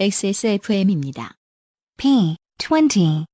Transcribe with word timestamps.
XSFM입니다. 0.00 1.32
P 1.98 2.34
25 2.58 3.26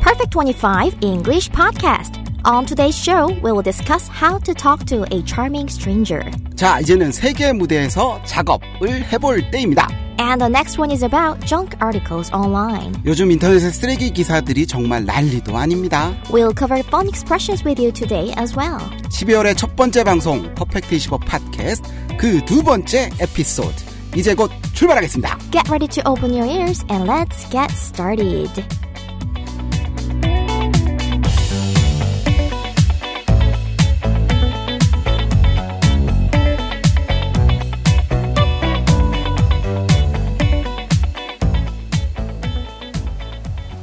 Perfect 0.00 0.32
25 0.32 0.96
English 1.02 1.48
Podcast. 1.52 2.18
On 2.44 2.66
today's 2.66 2.98
show, 2.98 3.28
we 3.44 3.52
will 3.52 3.62
discuss 3.62 4.08
how 4.08 4.38
to 4.38 4.52
talk 4.54 4.84
to 4.86 5.04
a 5.12 5.22
charming 5.24 5.68
stranger. 5.70 6.28
자, 6.56 6.80
이제는 6.80 7.12
세계 7.12 7.52
무대에서 7.52 8.20
작업을 8.24 9.04
해볼 9.12 9.52
때입니다. 9.52 10.01
And 10.22 10.40
the 10.40 10.48
next 10.48 10.78
one 10.78 10.92
is 10.92 11.02
about 11.02 11.44
junk 11.44 11.74
articles 11.80 12.30
online. 12.32 12.94
요즘 13.04 13.32
인터넷의 13.32 13.72
쓰레기 13.72 14.10
기사들이 14.10 14.68
정말 14.68 15.04
난리도 15.04 15.56
아닙니다. 15.58 16.14
We'll 16.30 16.56
cover 16.56 16.78
fun 16.86 17.08
expressions 17.08 17.64
with 17.66 17.82
you 17.82 17.90
today 17.90 18.32
as 18.38 18.56
well. 18.56 18.78
12월의 19.10 19.56
첫 19.56 19.74
번째 19.74 20.04
방송 20.04 20.54
퍼펙트 20.54 20.94
25 20.94 21.18
팟캐스트 21.18 22.16
그 22.18 22.40
두 22.44 22.62
번째 22.62 23.10
에피소드 23.20 23.74
이제 24.14 24.32
곧 24.34 24.52
출발하겠습니다. 24.74 25.38
Get 25.50 25.68
ready 25.68 25.88
to 25.88 26.02
open 26.06 26.32
your 26.32 26.46
ears 26.48 26.84
and 26.88 27.10
let's 27.10 27.50
get 27.50 27.72
started. 27.72 28.48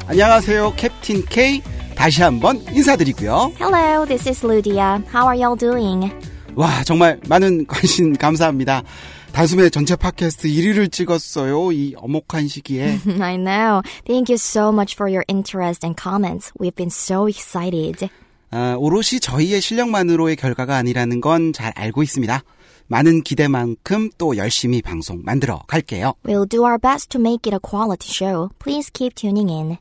안녕하세요, 0.10 0.74
캡틴 0.76 1.24
K. 1.30 1.62
다시 1.96 2.24
한번 2.24 2.58
인사드리고요. 2.74 3.52
Hello, 3.60 4.06
this 4.08 4.28
is 4.28 4.44
Ludia. 4.44 5.04
How 5.14 5.28
are 5.28 5.38
y'all 5.38 5.56
doing? 5.56 6.12
와, 6.56 6.84
정말 6.84 7.20
많은 7.30 7.68
관심 7.68 8.14
감사합니다. 8.14 8.82
단숨에 9.34 9.70
전체 9.70 9.96
팟캐스트 9.96 10.48
1위를 10.48 10.92
찍었어요. 10.92 11.72
이 11.74 11.94
어목한 11.96 12.48
시기에. 12.48 12.98
I 13.22 13.38
know. 13.38 13.84
Thank 14.08 14.34
you 14.34 14.38
so 14.40 14.70
much 14.70 14.96
for 14.96 15.08
your 15.08 15.24
interest 15.30 15.86
and 15.86 15.96
comments. 15.96 16.52
We've 16.60 16.76
been 16.76 16.90
so 16.90 17.28
excited. 17.28 18.10
아, 18.50 18.76
오롯이 18.80 19.20
저희의 19.22 19.62
실력만으로의 19.62 20.38
결과가 20.38 20.76
아니라는 20.78 21.22
건 21.22 21.54
잘 21.54 21.72
알고 21.76 22.02
있습니다. 22.02 22.42
많은 22.88 23.22
기대만큼 23.22 24.10
또 24.18 24.36
열심히 24.38 24.82
방송 24.82 25.22
만들어 25.24 25.62
갈게요. 25.68 26.16
We'll 26.26 26.50
do 26.50 26.64
our 26.64 26.80
best 26.80 27.10
to 27.12 27.22
make 27.22 27.46
it 27.46 27.54
a 27.54 27.60
quality 27.62 28.10
show. 28.10 28.50
Please 28.58 28.90
keep 28.92 29.14
tuning 29.14 29.52
in. 29.52 29.78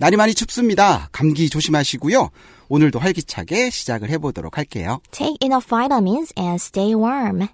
날이 0.00 0.16
많이 0.16 0.32
춥습니다. 0.34 1.10
감기 1.12 1.50
조심하시고요. 1.50 2.30
오늘도 2.70 2.98
활기차게 2.98 3.68
시작을 3.68 4.08
해보도록 4.08 4.56
할게요. 4.56 5.02
Take 5.10 5.36
enough 5.42 5.68
vitamins 5.68 6.32
and 6.38 6.54
stay 6.54 6.94
warm. 6.94 7.46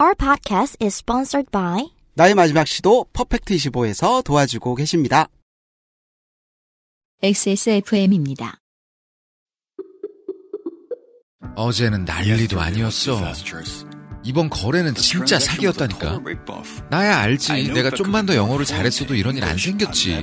Our 0.00 0.14
podcast 0.16 0.76
is 0.80 0.94
sponsored 0.98 1.50
by 1.50 1.90
나의 2.14 2.36
마지막 2.36 2.68
시도 2.68 3.06
퍼펙트 3.12 3.56
25에서 3.56 4.22
도와주고 4.22 4.76
계십니다. 4.76 5.26
XSFM입니다. 7.22 8.60
어제는 11.56 12.04
난리도 12.04 12.60
아니었어. 12.60 13.20
이번 14.22 14.48
거래는 14.48 14.94
진짜 14.94 15.40
사기였다니까. 15.40 16.20
나야 16.90 17.18
알지. 17.18 17.72
내가 17.72 17.90
좀만 17.90 18.26
더 18.26 18.36
영어를 18.36 18.64
잘했어도 18.64 19.16
이런 19.16 19.36
일 19.36 19.42
안 19.44 19.56
생겼지. 19.58 20.22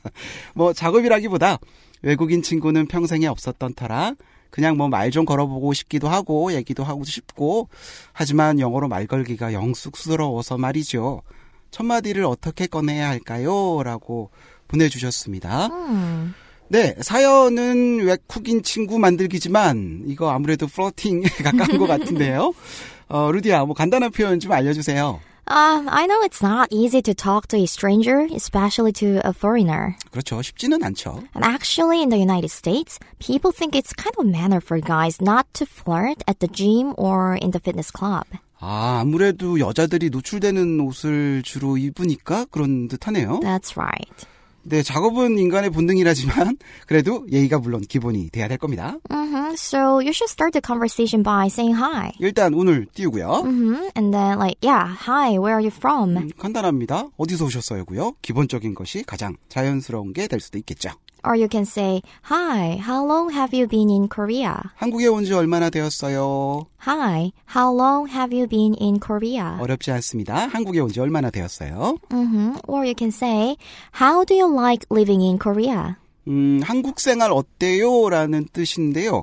뭐, 0.54 0.72
작업이라기보다 0.72 1.58
외국인 2.02 2.42
친구는 2.42 2.86
평생에 2.86 3.26
없었던 3.26 3.74
터라 3.74 4.14
그냥 4.52 4.76
뭐 4.76 4.86
말 4.88 5.10
좀 5.10 5.24
걸어보고 5.24 5.72
싶기도 5.72 6.08
하고 6.08 6.52
얘기도 6.52 6.84
하고 6.84 7.02
싶고 7.04 7.68
하지만 8.12 8.60
영어로 8.60 8.86
말 8.86 9.06
걸기가 9.06 9.52
영 9.54 9.72
쑥스러워서 9.74 10.58
말이죠. 10.58 11.22
첫 11.70 11.84
마디를 11.84 12.24
어떻게 12.24 12.66
꺼내야 12.66 13.08
할까요? 13.08 13.82
라고 13.82 14.30
보내주셨습니다. 14.68 15.66
Hmm. 15.68 16.32
네, 16.68 16.94
사연은 17.00 18.00
외국인 18.04 18.62
친구 18.62 18.98
만들기지만 18.98 20.04
이거 20.06 20.30
아무래도 20.30 20.66
플러팅에 20.66 21.22
가까운 21.44 21.78
것 21.78 21.86
같은데요. 21.86 22.52
어, 23.08 23.30
루디야, 23.32 23.64
뭐 23.64 23.74
간단한 23.74 24.10
표현 24.10 24.38
좀 24.40 24.52
알려주세요. 24.52 25.20
Um, 25.49 25.87
I 25.89 26.07
know 26.07 26.19
it's 26.23 26.41
not 26.43 26.67
easy 26.71 27.01
to 27.01 27.13
talk 27.13 27.47
to 27.47 27.57
a 27.57 27.65
stranger, 27.67 28.27
especially 28.35 28.91
to 28.99 29.21
a 29.23 29.31
foreigner. 29.31 29.95
그렇죠. 30.11 30.41
쉽지는 30.41 30.83
않죠. 30.83 31.23
And 31.33 31.45
actually, 31.45 32.03
in 32.03 32.09
the 32.09 32.17
United 32.17 32.51
States, 32.51 32.99
people 33.19 33.53
think 33.53 33.73
it's 33.73 33.93
kind 33.93 34.13
of 34.19 34.25
manner 34.27 34.59
for 34.59 34.77
guys 34.81 35.21
not 35.21 35.47
to 35.53 35.65
flirt 35.65 36.21
at 36.27 36.41
the 36.41 36.47
gym 36.47 36.93
or 36.97 37.35
in 37.35 37.51
the 37.51 37.59
fitness 37.59 37.91
club. 37.91 38.25
아, 38.59 38.99
아무래도 39.01 39.59
여자들이 39.59 40.09
노출되는 40.09 40.79
옷을 40.81 41.43
주로 41.43 41.77
입으니까 41.77 42.45
그런 42.51 42.89
듯 42.89 43.07
하네요. 43.07 43.39
That's 43.39 43.77
right. 43.77 44.27
네, 44.64 44.82
작업은 44.82 45.38
인간의 45.38 45.70
본능이라지만 45.70 46.56
그래도 46.86 47.26
예의가 47.30 47.58
물론 47.58 47.80
기본이 47.80 48.30
돼야 48.30 48.46
될 48.48 48.58
겁니다. 48.58 48.96
Mm-hmm. 49.10 49.54
So 49.54 49.98
you 50.00 50.12
should 50.12 50.30
start 50.30 50.52
the 50.52 50.62
conversation 50.64 51.22
by 51.22 51.46
saying 51.48 51.74
hi. 51.76 52.12
일단 52.20 52.54
오늘 52.54 52.86
띄우고요. 52.94 53.42
Mm-hmm. 53.44 53.90
And 53.96 54.12
then 54.14 54.38
like, 54.38 54.58
yeah, 54.62 54.86
hi, 54.94 55.36
where 55.38 55.54
are 55.58 55.62
you 55.62 55.70
from? 55.74 56.16
음, 56.16 56.30
간단합니다. 56.38 57.08
어디서 57.16 57.44
오셨어요고요? 57.46 58.14
기본적인 58.22 58.74
것이 58.74 59.02
가장 59.04 59.36
자연스러운 59.48 60.12
게 60.12 60.28
될 60.28 60.40
수도 60.40 60.58
있겠죠. 60.58 60.90
Or 61.24 61.36
you 61.36 61.46
can 61.48 61.64
say, 61.64 62.02
hi, 62.22 62.78
how 62.82 63.06
long 63.06 63.30
have 63.30 63.54
you 63.54 63.68
been 63.68 63.88
in 63.90 64.08
Korea? 64.08 64.58
한국에 64.80 65.06
온 65.06 65.24
지 65.24 65.32
얼마나 65.32 65.70
되었어요? 65.70 66.66
Hi, 66.84 67.30
how 67.54 67.70
long 67.72 68.08
have 68.10 68.32
you 68.36 68.48
been 68.48 68.74
in 68.80 68.98
Korea? 68.98 69.56
어렵지 69.60 69.92
않습니다. 69.92 70.48
한국에 70.48 70.80
온 70.80 70.88
지 70.90 70.98
얼마나 70.98 71.30
되었어요? 71.30 71.98
Mm-hmm. 72.10 72.58
Or 72.66 72.84
you 72.84 72.94
can 72.98 73.12
say, 73.12 73.56
how 74.00 74.24
do 74.24 74.34
you 74.34 74.48
like 74.52 74.84
living 74.90 75.22
in 75.22 75.38
Korea? 75.38 75.94
음, 76.26 76.60
한국 76.64 76.98
생활 76.98 77.30
어때요? 77.32 78.08
라는 78.08 78.46
뜻인데요. 78.52 79.22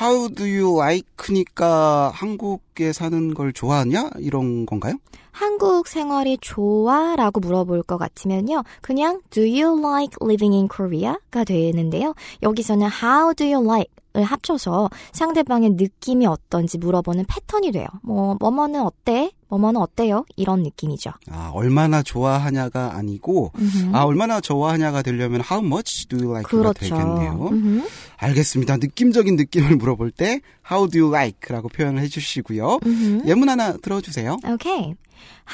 How 0.00 0.28
do 0.32 0.44
you 0.44 0.76
like니까 0.78 2.12
한국에 2.14 2.92
사는 2.92 3.34
걸 3.34 3.52
좋아하냐? 3.52 4.10
이런 4.20 4.64
건가요? 4.64 4.94
한국 5.32 5.88
생활이 5.88 6.38
좋아? 6.40 7.16
라고 7.16 7.40
물어볼 7.40 7.82
것 7.82 7.98
같으면요. 7.98 8.62
그냥 8.80 9.20
do 9.30 9.42
you 9.42 9.76
like 9.76 10.16
living 10.22 10.54
in 10.54 10.68
Korea? 10.68 11.16
가 11.32 11.42
되는데요. 11.42 12.14
여기서는 12.44 12.88
how 13.02 13.34
do 13.34 13.44
you 13.44 13.60
like 13.64 13.90
합쳐서 14.14 14.90
상대방의 15.12 15.70
느낌이 15.70 16.26
어떤지 16.26 16.78
물어보는 16.78 17.24
패턴이 17.28 17.72
돼요. 17.72 17.86
뭐, 18.02 18.36
뭐뭐는 18.40 18.80
어때? 18.82 19.30
뭐뭐는 19.48 19.80
어때요? 19.80 20.24
이런 20.36 20.62
느낌이죠. 20.62 21.10
아, 21.30 21.50
얼마나 21.54 22.02
좋아하냐가 22.02 22.94
아니고, 22.96 23.52
음흠. 23.58 23.96
아, 23.96 24.04
얼마나 24.04 24.40
좋아하냐가 24.40 25.02
되려면 25.02 25.40
how 25.50 25.64
much 25.64 26.08
do 26.08 26.18
you 26.18 26.30
like가 26.30 26.48
그렇죠. 26.48 26.80
되겠네요. 26.80 27.48
음흠. 27.52 27.86
알겠습니다. 28.16 28.76
느낌적인 28.78 29.36
느낌을 29.36 29.76
물어볼 29.76 30.10
때 30.10 30.40
how 30.70 30.88
do 30.88 31.00
you 31.00 31.14
like라고 31.14 31.68
표현을 31.68 32.02
해주시고요. 32.02 32.80
음흠. 32.84 33.22
예문 33.28 33.48
하나 33.48 33.72
들어주세요. 33.76 34.38
Okay. 34.54 34.94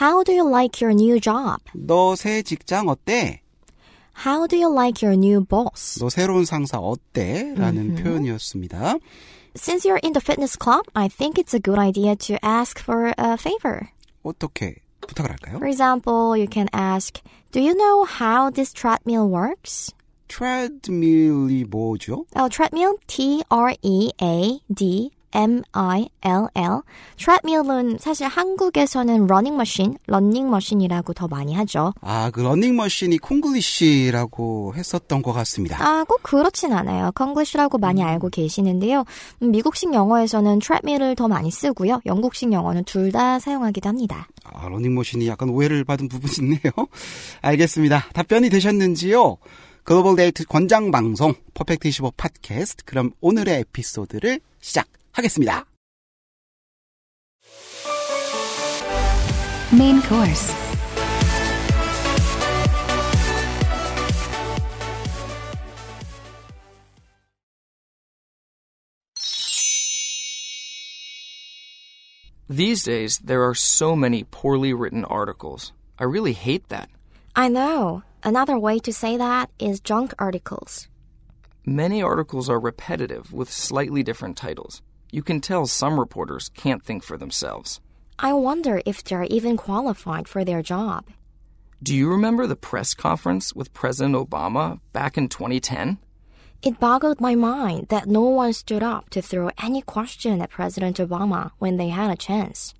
How 0.00 0.24
do 0.24 0.32
you 0.32 0.48
like 0.48 0.84
your 0.84 0.92
new 0.92 1.20
job? 1.20 1.58
너 1.74 2.14
새 2.16 2.42
직장 2.42 2.88
어때? 2.88 3.40
How 4.25 4.47
do 4.47 4.57
you 4.57 4.67
like 4.73 5.01
your 5.05 5.15
new 5.17 5.41
boss? 5.45 5.97
너 5.99 6.09
새로운 6.09 6.45
상사 6.45 6.77
어때? 6.79 7.53
라는 7.55 7.95
표현이었습니다. 7.95 8.97
Since 9.55 9.85
you're 9.85 9.99
in 10.03 10.13
the 10.13 10.21
fitness 10.21 10.57
club, 10.57 10.85
I 10.93 11.07
think 11.09 11.37
it's 11.37 11.53
a 11.53 11.59
good 11.59 11.79
idea 11.79 12.15
to 12.27 12.37
ask 12.43 12.79
for 12.79 13.13
a 13.17 13.33
favor. 13.37 13.89
어떻게 14.23 14.75
부탁을 15.07 15.31
할까요? 15.31 15.55
For 15.57 15.67
example, 15.67 16.35
you 16.37 16.47
can 16.51 16.67
ask, 16.73 17.21
Do 17.51 17.59
you 17.61 17.73
know 17.73 18.03
how 18.05 18.51
this 18.51 18.73
treadmill 18.73 19.27
works? 19.27 19.91
treadmill이 20.27 21.65
뭐죠? 21.65 22.25
Oh, 22.35 22.47
treadmill, 22.49 22.95
T 23.07 23.41
R 25.34 25.40
E 25.40 25.42
A 25.42 25.54
D 25.54 25.54
M 25.54 25.62
I 25.72 26.08
L 26.22 26.46
L. 26.54 26.80
treadmill은 27.16 27.98
사실 28.00 28.26
한국에서는 28.28 29.14
running 29.24 29.54
machine, 29.54 29.96
러닝 30.06 30.50
머신이라고 30.50 31.12
더 31.12 31.28
많이 31.28 31.54
하죠. 31.54 31.92
아, 32.00 32.30
그 32.30 32.40
러닝머신이 32.40 33.18
콩글리시라고 33.18 34.74
했었던 34.76 35.22
것 35.22 35.32
같습니다. 35.32 35.76
아, 35.84 36.04
꼭 36.04 36.22
그렇진 36.22 36.72
않아요. 36.72 37.10
콩글리시라고 37.14 37.78
많이 37.78 38.02
알고 38.02 38.30
계시는데요. 38.30 39.04
음, 39.42 39.50
미국식 39.50 39.92
영어에서는 39.92 40.58
treadmill을 40.60 41.16
더 41.16 41.28
많이 41.28 41.50
쓰고요. 41.50 42.00
영국식 42.06 42.52
영어는 42.52 42.84
둘 42.84 43.14
다 43.14 43.38
사용하기도 43.38 43.88
합니다. 43.88 44.26
아, 44.44 44.68
러닝머신이 44.68 45.28
약간 45.28 45.48
오해를 45.50 45.84
받은 45.84 46.08
부분이 46.08 46.32
있네요. 46.40 46.60
알겠습니다. 47.42 48.08
답변이 48.12 48.48
되셨는지요? 48.50 49.36
글로벌 49.84 50.16
데이트 50.16 50.44
권장 50.46 50.90
방송 50.90 51.34
Perfect 51.52 51.86
25 51.88 52.12
팟캐스트 52.16 52.84
그럼 52.86 53.12
오늘의 53.20 53.60
에피소드를 53.60 54.40
시작 54.60 54.86
하겠습니다. 55.13 55.65
Main 59.71 60.01
course. 60.01 60.51
These 72.51 72.83
days, 72.83 73.19
there 73.19 73.43
are 73.43 73.53
so 73.53 73.95
many 73.95 74.23
poorly 74.23 74.73
written 74.73 75.05
articles. 75.05 75.71
I 75.99 76.05
really 76.05 76.33
hate 76.33 76.67
that. 76.69 76.89
I 77.35 77.47
know. 77.47 78.01
Another 78.23 78.57
way 78.57 78.79
to 78.79 78.91
say 78.91 79.17
that 79.17 79.51
is 79.59 79.79
junk 79.79 80.15
articles. 80.17 80.87
Many 81.63 82.01
articles 82.01 82.49
are 82.49 82.59
repetitive 82.59 83.31
with 83.31 83.51
slightly 83.51 84.01
different 84.01 84.35
titles. 84.35 84.81
You 85.14 85.22
can 85.22 85.40
tell 85.40 85.68
some 85.68 86.00
reporters 86.00 86.48
can't 86.56 86.84
think 86.84 87.04
for 87.04 87.16
themselves. 87.16 87.80
I 88.18 88.32
wonder 88.32 88.82
if 88.84 89.04
they're 89.04 89.28
even 89.30 89.56
qualified 89.56 90.26
for 90.26 90.44
their 90.44 90.60
job. 90.60 91.06
Do 91.80 91.94
you 91.94 92.10
remember 92.10 92.48
the 92.48 92.56
press 92.56 92.94
conference 92.94 93.54
with 93.54 93.72
President 93.72 94.16
Obama 94.16 94.80
back 94.92 95.16
in 95.16 95.28
2010? 95.28 95.98
It 96.62 96.80
boggled 96.80 97.20
my 97.20 97.36
mind 97.36 97.90
that 97.90 98.08
no 98.08 98.22
one 98.22 98.52
stood 98.54 98.82
up 98.82 99.08
to 99.10 99.22
throw 99.22 99.50
any 99.62 99.82
question 99.82 100.42
at 100.42 100.50
President 100.50 100.96
Obama 100.96 101.52
when 101.58 101.76
they 101.76 101.90
had 101.90 102.10
a 102.10 102.16
chance. 102.16 102.74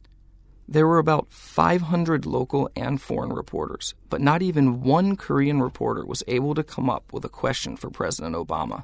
There 0.66 0.88
were 0.88 0.98
about 0.98 1.30
500 1.30 2.26
local 2.26 2.68
and 2.74 3.00
foreign 3.00 3.32
reporters, 3.32 3.94
but 4.10 4.20
not 4.20 4.42
even 4.42 4.82
one 4.82 5.14
Korean 5.14 5.62
reporter 5.62 6.04
was 6.04 6.24
able 6.26 6.56
to 6.56 6.64
come 6.64 6.90
up 6.90 7.12
with 7.12 7.24
a 7.24 7.28
question 7.28 7.76
for 7.76 7.90
President 7.90 8.34
Obama. 8.34 8.82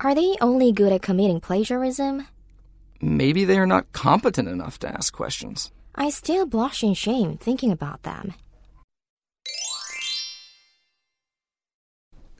Are 0.00 0.14
they 0.14 0.36
only 0.42 0.72
good 0.72 0.92
at 0.92 1.00
committing 1.00 1.40
plagiarism? 1.40 2.26
Maybe 3.01 3.45
they 3.45 3.57
are 3.57 3.67
not 3.67 3.85
competent 3.93 4.47
enough 4.49 4.79
to 4.79 4.87
ask 4.87 5.13
questions. 5.15 5.71
I 5.95 6.09
still 6.09 6.45
blush 6.45 6.83
in 6.83 6.93
shame 6.93 7.37
thinking 7.37 7.71
about 7.71 8.03
them. 8.03 8.33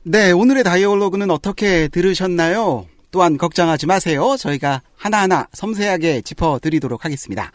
네, 0.04 0.32
오늘의 0.32 0.64
다이얼로그는 0.64 1.30
어떻게 1.30 1.88
들으셨나요? 1.88 2.86
또한 3.10 3.36
걱정하지 3.36 3.86
마세요. 3.86 4.36
저희가 4.38 4.82
하나하나 4.96 5.48
섬세하게 5.52 6.22
짚어드리도록 6.22 7.04
하겠습니다. 7.04 7.52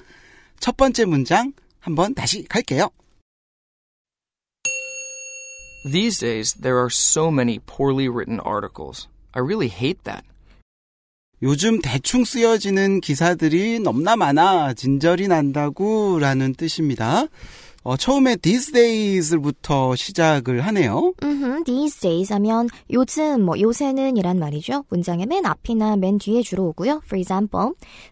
첫 0.60 0.78
번째 0.78 1.06
문장 1.06 1.54
한번 1.80 2.14
다시 2.14 2.44
갈게요. 2.44 2.90
These 5.86 6.20
days, 6.20 6.54
there 6.54 6.78
are 6.78 6.90
so 6.90 7.28
many 7.30 7.60
poorly 7.60 8.08
written 8.08 8.40
articles. 8.40 9.08
I 9.34 9.42
really 9.42 9.68
hate 9.68 10.04
that. 10.06 10.24
요즘 11.43 11.81
대충 11.81 12.25
쓰여지는 12.25 13.01
기사들이 13.01 13.79
넘나 13.81 14.17
많아 14.17 14.75
진절이 14.75 15.29
난다고 15.29 16.19
라는 16.19 16.55
뜻입니다. 16.55 17.27
어, 17.85 17.97
처음에 17.97 18.37
these 18.37 18.73
days부터 18.73 19.95
시작을 19.95 20.61
하네요. 20.61 21.15
음, 21.23 21.63
these 21.65 22.01
days 22.01 22.33
하면 22.35 22.69
요즘 22.91 23.43
뭐 23.43 23.59
요새는 23.59 24.17
이란 24.17 24.39
말이죠. 24.39 24.85
문장의 24.91 25.27
맨 25.27 25.47
앞이나 25.47 25.97
맨 25.97 26.19
뒤에 26.19 26.43
주로 26.43 26.67
오고요. 26.67 27.01
For 27.07 27.19
example, 27.19 27.71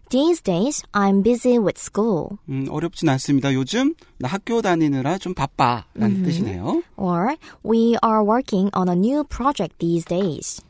these 0.09 0.41
days 0.41 0.81
I'm 0.93 1.21
busy 1.21 1.57
with 1.59 1.79
school. 1.79 2.29
음, 2.49 2.65
어렵진 2.69 3.09
않습니다. 3.09 3.53
요즘 3.53 3.93
나 4.17 4.29
학교 4.29 4.61
다니느라 4.61 5.17
좀 5.17 5.33
바빠 5.33 5.85
라는 5.93 6.23
뜻이네요. 6.23 6.81
Or 6.95 7.35
we 7.63 7.95
are 8.03 8.23
working 8.25 8.71
on 8.73 8.87
a 8.87 8.95
new 8.95 9.23
project 9.25 9.77
these 9.79 10.05
days. 10.05 10.61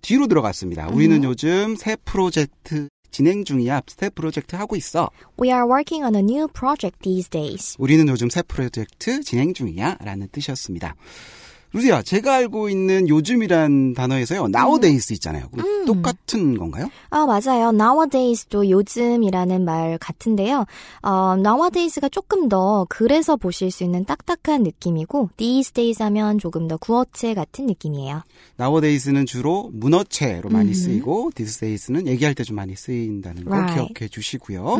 뒤로 0.00 0.26
들어갔습니다. 0.26 0.88
우리는 0.88 1.22
요즘 1.24 1.76
새 1.76 1.96
프로젝트 2.04 2.88
진행 3.10 3.44
중이야. 3.44 3.82
새 3.88 4.10
프로젝트 4.10 4.54
하고 4.56 4.76
있어. 4.76 5.10
We 5.40 5.50
are 5.50 5.64
working 5.64 6.04
on 6.04 6.14
a 6.14 6.20
new 6.20 6.46
project 6.48 6.98
these 7.02 7.28
days. 7.28 7.74
우리는 7.78 8.06
요즘 8.08 8.28
새 8.30 8.42
프로젝트 8.42 9.22
진행 9.22 9.54
중이야. 9.54 9.98
라는 10.00 10.28
뜻이었습니다. 10.30 10.94
루디야, 11.72 12.00
제가 12.02 12.34
알고 12.36 12.70
있는 12.70 13.08
요즘이란 13.10 13.92
단어에서요, 13.92 14.46
nowadays 14.46 15.12
있잖아요. 15.14 15.48
그럼 15.50 15.84
똑같은 15.84 16.56
건가요? 16.56 16.88
아, 17.10 17.26
맞아요. 17.26 17.68
nowadays도 17.74 18.70
요즘이라는 18.70 19.64
말 19.66 19.98
같은데요. 19.98 20.64
어, 21.02 21.34
nowadays가 21.38 22.08
조금 22.08 22.48
더 22.48 22.86
그래서 22.88 23.36
보실 23.36 23.70
수 23.70 23.84
있는 23.84 24.06
딱딱한 24.06 24.62
느낌이고 24.62 25.30
these 25.36 25.72
days 25.72 26.02
하면 26.02 26.38
조금 26.38 26.68
더 26.68 26.78
구어체 26.78 27.34
같은 27.34 27.66
느낌이에요. 27.66 28.22
nowadays는 28.58 29.26
주로 29.26 29.70
문어체로 29.74 30.48
많이 30.48 30.72
쓰이고, 30.74 31.32
these 31.34 31.60
days는 31.60 32.06
얘기할 32.06 32.34
때 32.34 32.44
좀 32.44 32.56
많이 32.56 32.74
쓰인다는 32.76 33.44
거 33.44 33.50
Right. 33.54 33.92
기억해 33.94 34.08
주시고요. 34.08 34.76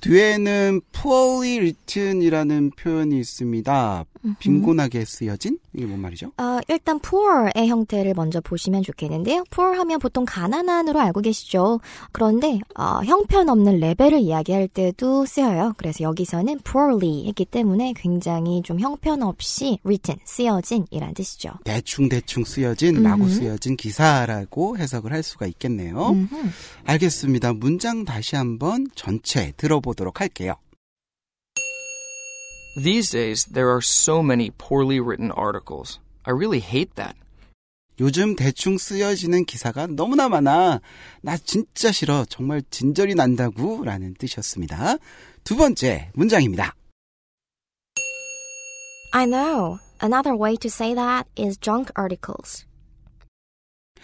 뒤에는 0.00 0.80
poorly 0.92 1.56
written이라는 1.56 2.70
표현이 2.70 3.18
있습니다. 3.18 4.04
빈곤하게 4.38 5.04
쓰여진? 5.04 5.58
이게 5.72 5.86
뭔 5.86 6.00
말이죠? 6.00 6.32
어, 6.38 6.58
일단 6.68 6.98
poor의 6.98 7.68
형태를 7.68 8.14
먼저 8.14 8.40
보시면 8.40 8.82
좋겠는데요. 8.82 9.44
poor 9.50 9.78
하면 9.78 9.98
보통 10.00 10.24
가난한으로 10.26 10.98
알고 10.98 11.20
계시죠. 11.20 11.80
그런데 12.12 12.58
어, 12.76 13.02
형편없는 13.04 13.78
레벨을 13.78 14.18
이야기할 14.18 14.68
때도 14.68 15.26
쓰여요. 15.26 15.74
그래서 15.76 16.02
여기서는 16.02 16.60
poorly 16.60 17.26
했기 17.26 17.44
때문에 17.44 17.94
굉장히 17.96 18.62
좀 18.62 18.80
형편없이 18.80 19.78
written, 19.84 20.18
쓰여진 20.24 20.86
이란 20.90 21.14
뜻이죠. 21.14 21.50
대충대충 21.64 22.44
쓰여진, 22.44 23.02
라고 23.02 23.28
쓰여진 23.28 23.76
기사라고 23.76 24.76
해석을 24.78 25.12
할 25.12 25.22
수가 25.22 25.46
있겠네요. 25.46 26.16
알겠습니다. 26.84 27.52
문장 27.52 28.04
다시 28.04 28.34
한번 28.36 28.88
전체 28.94 29.52
들어보 29.56 29.85
도록 29.94 30.20
할게요. 30.20 30.54
These 32.76 33.10
days, 33.12 33.46
there 33.46 33.70
are 33.70 33.80
so 33.80 34.20
many 34.20 34.50
poorly 34.50 35.00
written 35.00 35.30
articles. 35.32 35.98
I 36.24 36.32
really 36.32 36.60
hate 36.60 36.94
that. 36.96 37.16
요즘 37.98 38.36
대충 38.36 38.76
쓰여지는 38.76 39.46
기사가 39.46 39.86
너무나 39.86 40.28
많아. 40.28 40.80
나 41.22 41.36
진짜 41.38 41.90
싫어. 41.90 42.26
정말 42.26 42.62
진절이 42.70 43.14
난다고. 43.14 43.82
라는 43.84 44.14
뜻이었습니다. 44.14 44.98
두 45.44 45.56
번째 45.56 46.10
문장입니다. 46.14 46.74
I 49.12 49.24
know. 49.24 49.78
Another 50.02 50.36
way 50.36 50.56
to 50.58 50.68
say 50.68 50.94
that 50.94 51.26
is 51.38 51.56
junk 51.58 51.90
articles. 51.96 52.66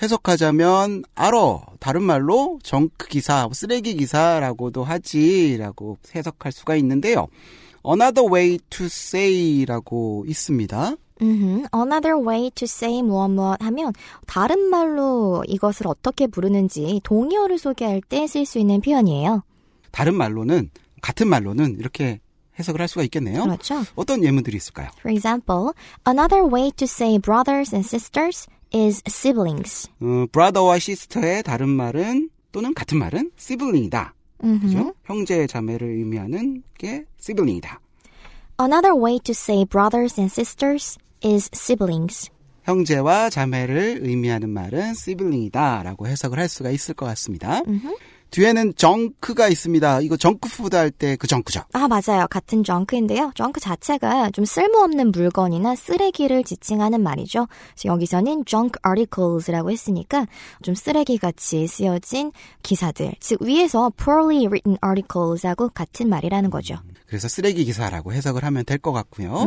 해석하자면, 0.00 1.04
알어. 1.14 1.62
다른 1.80 2.02
말로, 2.02 2.58
정크 2.62 3.08
기사, 3.08 3.48
쓰레기 3.52 3.94
기사라고도 3.94 4.84
하지. 4.84 5.56
라고 5.58 5.98
해석할 6.14 6.52
수가 6.52 6.76
있는데요. 6.76 7.28
Another 7.86 8.32
way 8.32 8.58
to 8.70 8.86
say라고 8.86 10.24
있습니다. 10.26 10.96
음, 11.22 11.64
another 11.74 12.16
way 12.18 12.50
to 12.50 12.64
say 12.64 13.02
무엇 13.02 13.28
무엇 13.28 13.62
하면 13.62 13.92
다른 14.26 14.58
말로 14.70 15.44
이것을 15.46 15.86
어떻게 15.86 16.26
부르는지 16.26 17.00
동의어를 17.04 17.58
소개할 17.58 18.00
때 18.00 18.24
쓸 18.26 18.44
수 18.44 18.58
있는 18.58 18.80
표현이에요. 18.80 19.42
다른 19.92 20.14
말로는 20.14 20.70
같은 21.00 21.28
말로는 21.28 21.76
이렇게 21.78 22.20
해석을 22.58 22.80
할 22.80 22.88
수가 22.88 23.02
있겠네요. 23.04 23.42
그렇죠. 23.44 23.82
어떤 23.94 24.24
예문들이 24.24 24.56
있을까요? 24.56 24.88
For 24.98 25.12
example, 25.14 25.72
another 26.06 26.44
way 26.44 26.70
to 26.72 26.84
say 26.84 27.18
brothers 27.18 27.74
and 27.74 27.86
sisters 27.86 28.46
is 28.74 29.02
siblings. 29.06 29.88
어, 30.00 30.26
brother와 30.32 30.76
sister의 30.76 31.42
다른 31.42 31.68
말은 31.68 32.30
또는 32.52 32.74
같은 32.74 32.98
말은 32.98 33.30
sibling이다. 33.38 34.14
그죠? 34.60 34.94
형제 35.04 35.46
자매를 35.46 35.86
의미하는 35.88 36.62
게 36.76 37.04
sibling이다. 37.20 37.80
Another 38.60 38.94
way 38.94 39.18
to 39.20 39.32
say 39.32 39.64
brothers 39.64 40.20
and 40.20 40.30
sisters 40.32 40.98
is 41.24 41.48
siblings. 41.54 42.30
형제와 42.64 43.30
자매를 43.30 44.00
의미하는 44.02 44.50
말은 44.50 44.90
sibling이다라고 44.90 46.06
해석을 46.06 46.38
할 46.38 46.48
수가 46.48 46.70
있을 46.70 46.94
것 46.94 47.06
같습니다. 47.06 47.62
뒤에는 48.32 48.72
정크가 48.76 49.48
있습니다. 49.48 50.00
이거 50.00 50.16
정크푸드 50.16 50.74
할 50.74 50.90
때 50.90 51.16
그 51.16 51.26
정크죠. 51.26 51.62
아, 51.74 51.86
맞아요. 51.86 52.26
같은 52.30 52.64
정크인데요. 52.64 53.30
정크 53.34 53.60
자체가 53.60 54.30
좀 54.30 54.44
쓸모없는 54.46 55.12
물건이나 55.12 55.76
쓰레기를 55.76 56.42
지칭하는 56.42 57.02
말이죠. 57.02 57.46
여기서는 57.84 58.44
junk 58.46 58.78
articles라고 58.86 59.70
했으니까 59.70 60.26
좀 60.62 60.74
쓰레기 60.74 61.18
같이 61.18 61.66
쓰여진 61.66 62.32
기사들. 62.62 63.12
즉, 63.20 63.42
위에서 63.42 63.90
poorly 63.96 64.46
written 64.46 64.78
articles하고 64.84 65.68
같은 65.68 66.08
말이라는 66.08 66.48
거죠. 66.50 66.76
그래서 67.06 67.28
쓰레기 67.28 67.64
기사라고 67.66 68.12
해석을 68.14 68.42
하면 68.44 68.64
될 68.64 68.78
것 68.78 68.92
같고요. 68.92 69.46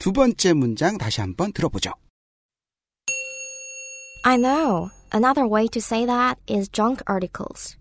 두 0.00 0.12
번째 0.12 0.52
문장 0.52 0.98
다시 0.98 1.20
한번 1.20 1.52
들어보죠. 1.52 1.92
I 4.24 4.36
know. 4.36 4.88
Another 5.14 5.48
way 5.48 5.68
to 5.68 5.78
say 5.78 6.04
that 6.04 6.40
is 6.50 6.68
junk 6.68 7.02
articles. 7.08 7.76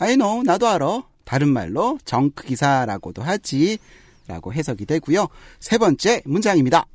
I 0.00 0.16
know, 0.16 0.42
나도 0.42 0.66
알아. 0.66 1.02
다른 1.24 1.48
말로 1.48 1.98
정크 2.04 2.44
기사라고도 2.44 3.22
하지. 3.22 3.78
라고 4.26 4.52
해석이 4.52 4.86
되고요. 4.86 5.28
세 5.60 5.78
번째 5.78 6.22
문장입니다. 6.24 6.86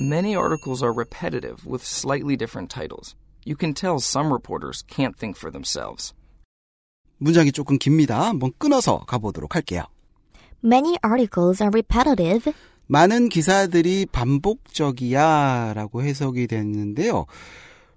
Many 0.00 0.34
articles 0.36 0.84
are 0.84 0.94
repetitive 0.94 1.64
with 1.66 1.84
slightly 1.84 2.36
different 2.36 2.72
titles. 2.72 3.16
You 3.44 3.56
can 3.58 3.74
tell 3.74 3.96
some 3.96 4.30
reporters 4.32 4.84
can't 4.86 5.16
think 5.18 5.36
for 5.38 5.50
themselves. 5.50 6.14
문장이 7.18 7.52
조금 7.52 7.78
깁니다. 7.78 8.22
한번 8.22 8.52
끊어서 8.58 9.00
가보도록 9.06 9.54
할게요. 9.54 9.84
Many 10.64 10.96
articles 11.04 11.62
are 11.62 11.70
repetitive. 11.72 12.52
많은 12.86 13.28
기사들이 13.28 14.06
반복적이야 14.06 15.72
라고 15.74 16.02
해석이 16.02 16.46
됐는데요. 16.46 17.26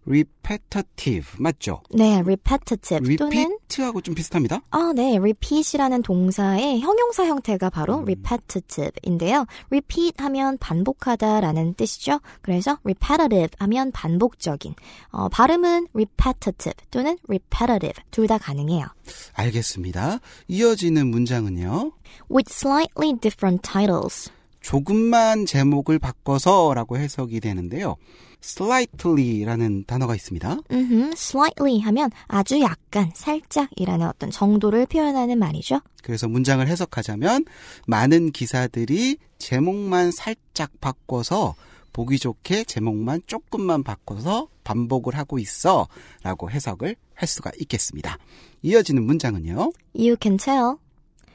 Repetitive 0.09 1.27
맞죠? 1.37 1.81
네, 1.93 2.19
repetitive 2.19 3.05
repeat하고 3.05 4.01
좀 4.01 4.15
비슷합니다. 4.15 4.61
아, 4.71 4.91
네. 4.95 5.17
repeat이라는 5.17 6.01
동사의 6.01 6.79
형용사 6.81 7.25
형태가 7.25 7.69
바로 7.69 7.99
repetitive인데요. 7.99 9.45
repeat 9.69 10.15
하면 10.17 10.57
반복하다라는 10.57 11.75
뜻이죠. 11.75 12.19
그래서 12.41 12.77
repetitive 12.83 13.49
하면 13.59 13.91
반복적인. 13.91 14.73
어, 15.11 15.29
발음은 15.29 15.87
repetitive 15.93 16.73
또는 16.91 17.17
repetitive 17.27 18.03
둘 18.11 18.27
다 18.27 18.37
가능해요. 18.37 18.85
알겠습니다. 19.33 20.19
이어지는 20.47 21.07
문장은요. 21.07 21.91
with 22.29 22.51
slightly 22.53 23.13
different 23.19 23.61
titles. 23.67 24.31
조금만 24.61 25.45
제목을 25.45 25.99
바꿔서라고 25.99 26.97
해석이 26.97 27.39
되는데요. 27.39 27.95
Slightly라는 28.41 29.85
단어가 29.85 30.15
있습니다. 30.15 30.57
음흠, 30.71 31.11
slightly 31.13 31.79
하면 31.81 32.09
아주 32.27 32.61
약간, 32.61 33.11
살짝이라는 33.13 34.07
어떤 34.07 34.31
정도를 34.31 34.85
표현하는 34.85 35.37
말이죠. 35.37 35.81
그래서 36.03 36.27
문장을 36.27 36.65
해석하자면 36.67 37.45
많은 37.87 38.31
기사들이 38.31 39.17
제목만 39.37 40.11
살짝 40.11 40.71
바꿔서 40.79 41.55
보기 41.91 42.19
좋게 42.19 42.63
제목만 42.65 43.21
조금만 43.25 43.83
바꿔서 43.83 44.47
반복을 44.63 45.17
하고 45.17 45.39
있어 45.39 45.87
라고 46.23 46.49
해석을 46.49 46.95
할 47.15 47.27
수가 47.27 47.51
있겠습니다. 47.59 48.17
이어지는 48.61 49.03
문장은요. 49.03 49.71
You 49.95 50.15
can 50.21 50.37
tell. 50.37 50.75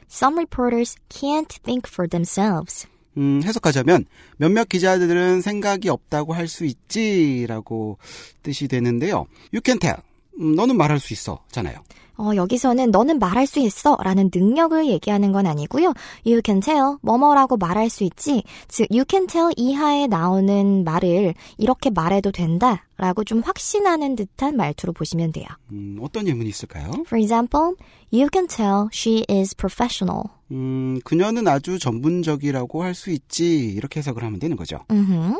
Some 0.09 0.37
reporters 0.37 0.95
can't 1.09 1.49
think 1.63 1.89
for 1.91 2.07
themselves. 2.07 2.87
음, 3.17 3.41
해석하자면 3.43 4.05
몇몇 4.37 4.67
기자들은 4.69 5.41
생각이 5.41 5.89
없다고 5.89 6.33
할 6.33 6.47
수 6.47 6.65
있지라고 6.65 7.97
뜻이 8.43 8.67
되는데요. 8.67 9.25
You 9.53 9.61
can 9.63 9.79
tell. 9.79 9.97
음, 10.39 10.55
너는 10.55 10.77
말할 10.77 10.99
수 10.99 11.13
있어. 11.13 11.43
잖아요. 11.51 11.83
어, 12.17 12.31
여기서는 12.35 12.91
너는 12.91 13.19
말할 13.19 13.45
수 13.45 13.59
있어 13.59 13.97
라는 14.01 14.29
능력을 14.33 14.87
얘기하는 14.87 15.31
건 15.31 15.47
아니고요. 15.47 15.93
You 16.25 16.41
can 16.43 16.61
tell, 16.61 16.95
뭐뭐라고 17.01 17.57
말할 17.57 17.89
수 17.89 18.03
있지. 18.03 18.43
즉, 18.67 18.87
you 18.91 19.03
can 19.09 19.27
tell 19.27 19.51
이하에 19.57 20.07
나오는 20.07 20.83
말을 20.83 21.33
이렇게 21.57 21.89
말해도 21.89 22.31
된다 22.31 22.83
라고 22.97 23.23
좀 23.23 23.41
확신하는 23.41 24.15
듯한 24.15 24.55
말투로 24.55 24.93
보시면 24.93 25.33
돼요. 25.33 25.45
음, 25.71 25.97
어떤 26.01 26.27
예문이 26.27 26.49
있을까요? 26.49 26.91
For 27.05 27.19
example, 27.21 27.73
you 28.13 28.29
can 28.31 28.47
tell 28.47 28.87
she 28.93 29.25
is 29.29 29.53
professional. 29.55 30.23
음, 30.51 30.99
그녀는 31.03 31.47
아주 31.47 31.79
전문적이라고 31.79 32.83
할 32.83 32.93
수 32.95 33.09
있지. 33.09 33.65
이렇게 33.71 33.99
해석을 33.99 34.23
하면 34.23 34.39
되는 34.39 34.55
거죠. 34.55 34.79
Mhm. 34.89 35.35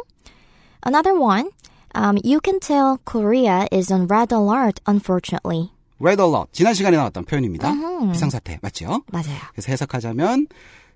Another 0.86 1.18
one, 1.18 1.50
um, 1.96 2.18
you 2.24 2.40
can 2.44 2.60
tell 2.60 2.98
Korea 3.06 3.66
is 3.72 3.92
on 3.94 4.08
red 4.12 4.34
alert, 4.36 4.82
unfortunately. 4.88 5.72
Red 6.02 6.22
alert. 6.22 6.52
지난 6.52 6.74
시간에 6.74 6.98
나왔던 6.98 7.26
표현입니다. 7.26 7.74
비상사태. 8.12 8.60
맞죠? 8.62 9.04
맞아요. 9.12 9.38
그래서 9.52 9.72
해석하자면 9.72 10.48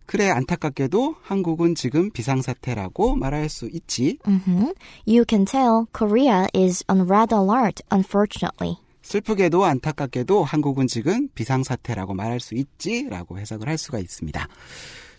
그래 0.05 0.29
안타깝게도 0.29 1.15
한국은 1.21 1.75
지금 1.75 2.09
비상사태라고 2.09 3.15
말할 3.15 3.47
수 3.47 3.69
있지. 3.71 4.17
Mhm. 4.25 4.73
You 5.07 5.23
can 5.27 5.45
tell 5.45 5.85
Korea 5.93 6.47
is 6.55 6.83
on 6.89 7.01
red 7.01 7.33
alert, 7.33 7.83
unfortunately. 7.93 8.77
슬프게도 9.03 9.63
안타깝게도 9.65 10.43
한국은 10.43 10.87
지금 10.87 11.29
비상사태라고 11.35 12.13
말할 12.15 12.39
수 12.39 12.55
있지라고 12.55 13.37
해석을 13.39 13.67
할 13.67 13.77
수가 13.77 13.99
있습니다. 13.99 14.47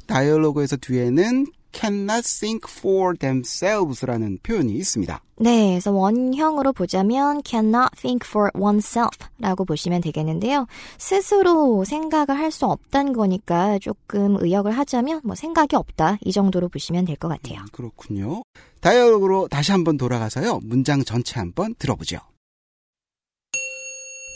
다이얼로그에서 0.07 0.77
뒤에는 0.77 1.47
cannot 1.73 2.23
think 2.25 2.67
for 2.69 3.17
themselves라는 3.17 4.39
표현이 4.43 4.73
있습니다. 4.75 5.23
네, 5.37 5.71
그래서 5.71 5.91
원형으로 5.93 6.73
보자면 6.73 7.41
cannot 7.45 7.91
think 7.97 8.27
for 8.29 8.51
oneself라고 8.55 9.65
보시면 9.65 10.01
되겠는데요. 10.03 10.67
스스로 10.99 11.85
생각을 11.85 12.39
할 12.39 12.51
수 12.51 12.67
없다는 12.67 13.13
거니까 13.13 13.79
조금 13.79 14.37
의역을 14.41 14.73
하자면 14.73 15.21
뭐 15.25 15.35
생각이 15.35 15.77
없다 15.77 16.19
이 16.23 16.33
정도로 16.33 16.69
보시면 16.69 17.05
될 17.05 17.17
것 17.17 17.29
같아요. 17.29 17.65
그렇군요. 17.73 18.43
다이얼로그로 18.81 19.49
다시 19.49 19.73
한번 19.73 19.97
돌아가서요. 19.97 20.61
문장 20.63 21.05
전체 21.05 21.39
한번 21.39 21.75
들어보죠. 21.77 22.19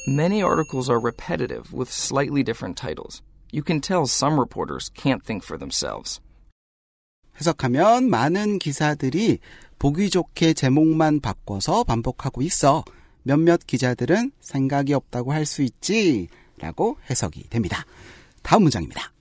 Many 0.06 0.42
articles 0.42 0.90
are 0.90 1.00
repetitive 1.00 1.72
with 1.72 1.90
slightly 1.90 2.42
different 2.44 2.76
titles. 2.80 3.22
You 3.52 3.62
can 3.64 3.80
tell 3.80 4.04
some 4.06 4.38
reporters 4.38 4.90
can't 4.94 5.24
think 5.24 5.44
for 5.44 5.58
themselves. 5.58 6.20
해석하면 7.40 8.08
많은 8.10 8.58
기사들이 8.58 9.38
보기 9.78 10.08
좋게 10.10 10.54
제목만 10.54 11.20
바꿔서 11.20 11.84
반복하고 11.84 12.42
있어. 12.42 12.84
몇몇 13.22 13.60
기자들은 13.66 14.32
생각이 14.40 14.94
없다고 14.94 15.32
할 15.32 15.46
수 15.46 15.62
있지. 15.62 16.28
라고 16.58 16.96
해석이 17.10 17.48
됩니다. 17.50 17.84
다음 18.42 18.62
문장입니다. 18.62 19.12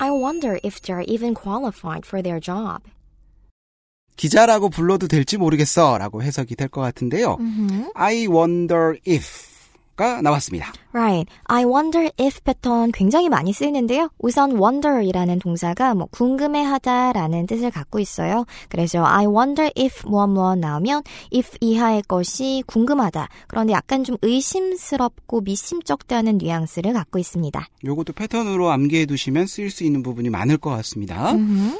I 0.00 0.10
wonder 0.10 0.58
if 0.64 0.80
they're 0.80 1.04
even 1.08 1.34
qualified 1.34 2.06
for 2.06 2.22
their 2.22 2.40
job. 2.40 2.82
기자라고 4.16 4.68
불러도 4.68 5.08
될지 5.08 5.36
모르겠어. 5.36 5.98
라고 5.98 6.22
해석이 6.22 6.54
될 6.54 6.68
것 6.68 6.80
같은데요. 6.80 7.36
I 7.94 8.26
wonder 8.28 8.96
if 9.08 9.47
가 9.98 10.22
나왔습니다. 10.22 10.72
Right. 10.92 11.28
I 11.46 11.64
wonder 11.64 12.08
if 12.20 12.40
패턴 12.44 12.92
굉장히 12.92 13.28
많이 13.28 13.52
쓰이는데요. 13.52 14.10
우선 14.20 14.52
wonder이라는 14.52 15.40
동사가 15.40 15.94
뭐 15.94 16.06
궁금해하다라는 16.12 17.48
뜻을 17.48 17.72
갖고 17.72 17.98
있어요. 17.98 18.44
그래서 18.68 19.04
I 19.04 19.26
wonder 19.26 19.72
if 19.76 20.08
무엇 20.08 20.28
무엇 20.28 20.56
나오면 20.56 21.02
if 21.34 21.58
이하의 21.60 22.02
것이 22.06 22.62
궁금하다. 22.68 23.28
그런데 23.48 23.72
약간 23.72 24.04
좀 24.04 24.16
의심스럽고 24.22 25.40
미심쩍다는 25.40 26.38
뉘앙스를 26.38 26.92
갖고 26.92 27.18
있습니다. 27.18 27.66
요것도 27.84 28.12
패턴으로 28.12 28.70
암기해 28.70 29.06
두시면 29.06 29.48
쓰일 29.48 29.72
수 29.72 29.82
있는 29.82 30.04
부분이 30.04 30.30
많을 30.30 30.58
것 30.58 30.70
같습니다. 30.70 31.32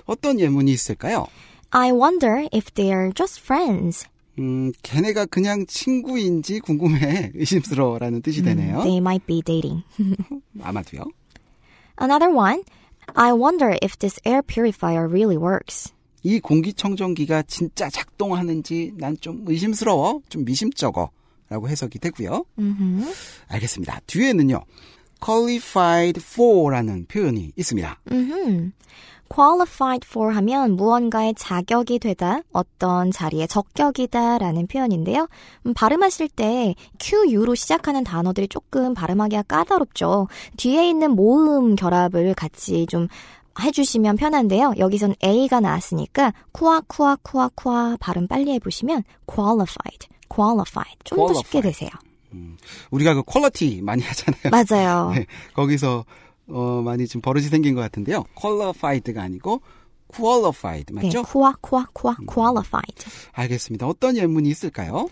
어떤 0.07 0.41
예문이 0.41 0.73
있을까요? 0.73 1.27
I 1.71 1.93
wonder 1.93 2.49
if 2.53 2.73
they're 2.73 3.15
just 3.15 3.41
friends. 3.41 4.09
음, 4.39 4.73
걔네가 4.83 5.27
그냥 5.27 5.67
친구인지 5.67 6.61
궁금해. 6.61 7.33
의심스러워라는 7.37 8.23
뜻이 8.23 8.43
되네요. 8.43 8.83
They 8.83 8.99
might 8.99 9.27
be 9.27 9.43
dating. 9.43 9.83
아마도요. 10.63 11.05
Another 12.01 12.33
one. 12.35 12.63
I 13.15 13.33
wonder 13.33 13.77
if 13.83 13.97
this 13.99 14.21
air 14.27 14.43
purifier 14.43 15.09
really 15.09 15.37
works. 15.37 15.93
이 16.23 16.41
공기청정기가 16.41 17.43
진짜 17.43 17.89
작동하는지 17.89 18.93
난 18.97 19.17
좀 19.21 19.45
의심스러워, 19.47 20.21
좀 20.29 20.45
미심쩍어 20.45 21.11
라고 21.49 21.69
해석이 21.69 21.99
되고요. 21.99 22.45
음흠. 22.59 23.11
알겠습니다. 23.49 24.01
뒤에는요. 24.07 24.61
qualified 25.25 26.21
for라는 26.23 27.07
표현이 27.07 27.53
있습니다. 27.57 28.01
음흠. 28.13 28.71
Qualified 29.29 30.07
for 30.09 30.35
하면 30.37 30.77
무언가의 30.77 31.35
자격이 31.37 31.99
되다, 31.99 32.41
어떤 32.53 33.11
자리에 33.11 33.47
적격이다 33.47 34.39
라는 34.39 34.67
표현인데요. 34.67 35.29
음, 35.67 35.75
발음하실 35.75 36.29
때 36.31 36.75
QU로 36.99 37.55
시작하는 37.55 38.05
단어들이 38.05 38.49
조금 38.49 38.95
발음하기가 38.95 39.43
까다롭죠. 39.43 40.29
뒤에 40.57 40.89
있는 40.89 41.13
모음 41.13 41.77
결합을 41.77 42.35
같이 42.35 42.87
좀 42.87 43.09
해주시면 43.61 44.17
편한데요. 44.17 44.75
여기선 44.79 45.15
A가 45.25 45.61
나왔으니까 45.61 46.33
쿠아 46.53 46.81
쿠아 46.87 47.17
쿠아 47.23 47.51
쿠아 47.55 47.97
발음 47.99 48.29
빨리 48.29 48.53
해보시면 48.53 49.03
qualified, 49.27 50.09
qualified 50.29 50.99
좀 51.05 51.27
더 51.27 51.35
쉽게. 51.35 51.61
되세요. 51.63 51.91
우리가 52.91 53.15
그 53.15 53.23
quality 53.25 53.81
많이 53.83 54.03
하잖아요. 54.03 54.51
맞아요. 54.51 55.11
네, 55.15 55.27
거기서 55.55 56.05
어, 56.51 56.83
많이 56.85 57.07
좀 57.07 57.21
버릇이 57.21 57.47
생긴 57.47 57.75
것 57.75 57.81
같은데요. 57.81 58.25
qualified가 58.41 59.23
아니고 59.23 59.61
qualified 60.15 60.95
네, 60.95 61.03
맞죠? 61.03 61.23
쿠아 61.23 61.55
쿠아 61.61 61.87
쿠아 61.93 62.17
qualified. 62.33 63.05
알겠습니다. 63.33 63.87
어떤 63.87 64.17
예문이 64.17 64.49
있을까요? 64.49 65.09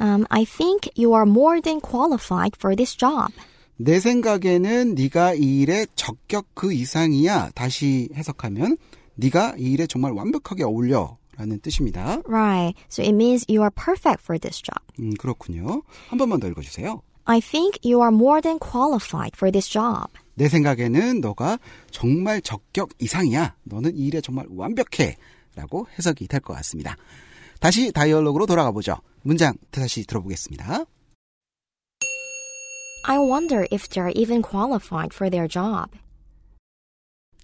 Um, 0.00 0.26
I 0.28 0.44
think 0.44 0.90
you 0.96 1.14
are 1.14 1.28
more 1.28 1.60
than 1.60 1.80
qualified 1.80 2.52
for 2.58 2.76
this 2.76 2.96
job. 2.96 3.32
내 3.78 4.00
생각에는 4.00 4.94
네가 4.94 5.34
이 5.34 5.60
일에 5.60 5.86
적격 5.96 6.46
그 6.54 6.72
이상이야. 6.72 7.50
다시 7.54 8.08
해석하면 8.14 8.76
네가 9.16 9.56
이 9.58 9.72
일에 9.72 9.86
정말 9.86 10.12
완벽하게 10.12 10.64
어울려 10.64 11.18
라는 11.36 11.60
뜻입니다. 11.60 12.22
Right. 12.26 12.74
So 12.90 13.02
it 13.02 13.12
means 13.14 13.44
you 13.48 13.60
are 13.62 13.70
perfect 13.70 14.22
for 14.22 14.38
this 14.38 14.62
job. 14.62 14.80
음, 15.00 15.12
그렇군요. 15.18 15.82
한 16.08 16.18
번만 16.18 16.40
더 16.40 16.48
읽어 16.48 16.62
주세요. 16.62 17.02
I 17.26 17.40
think 17.40 17.80
you 17.84 18.00
are 18.00 18.14
more 18.14 18.40
than 18.40 18.58
qualified 18.58 19.32
for 19.36 19.50
this 19.52 19.68
job. 19.68 20.08
내 20.36 20.48
생각에는 20.48 21.20
너가 21.20 21.58
정말 21.90 22.40
적격 22.42 22.90
이상이야. 23.00 23.56
너는 23.64 23.96
이 23.96 24.06
일에 24.06 24.20
정말 24.20 24.46
완벽해. 24.50 25.16
라고 25.56 25.86
해석이 25.98 26.28
될 26.28 26.40
것 26.40 26.52
같습니다. 26.56 26.96
다시 27.60 27.90
다이얼로그로 27.90 28.44
돌아가 28.44 28.70
보죠. 28.70 28.96
문장 29.22 29.54
다시 29.70 30.04
들어보겠습니다. 30.04 30.84
I 33.08 33.18
wonder 33.18 33.66
if 33.72 33.88
they're 33.88 34.12
even 34.14 34.42
qualified 34.42 35.14
for 35.14 35.30
their 35.30 35.48
job. 35.48 35.90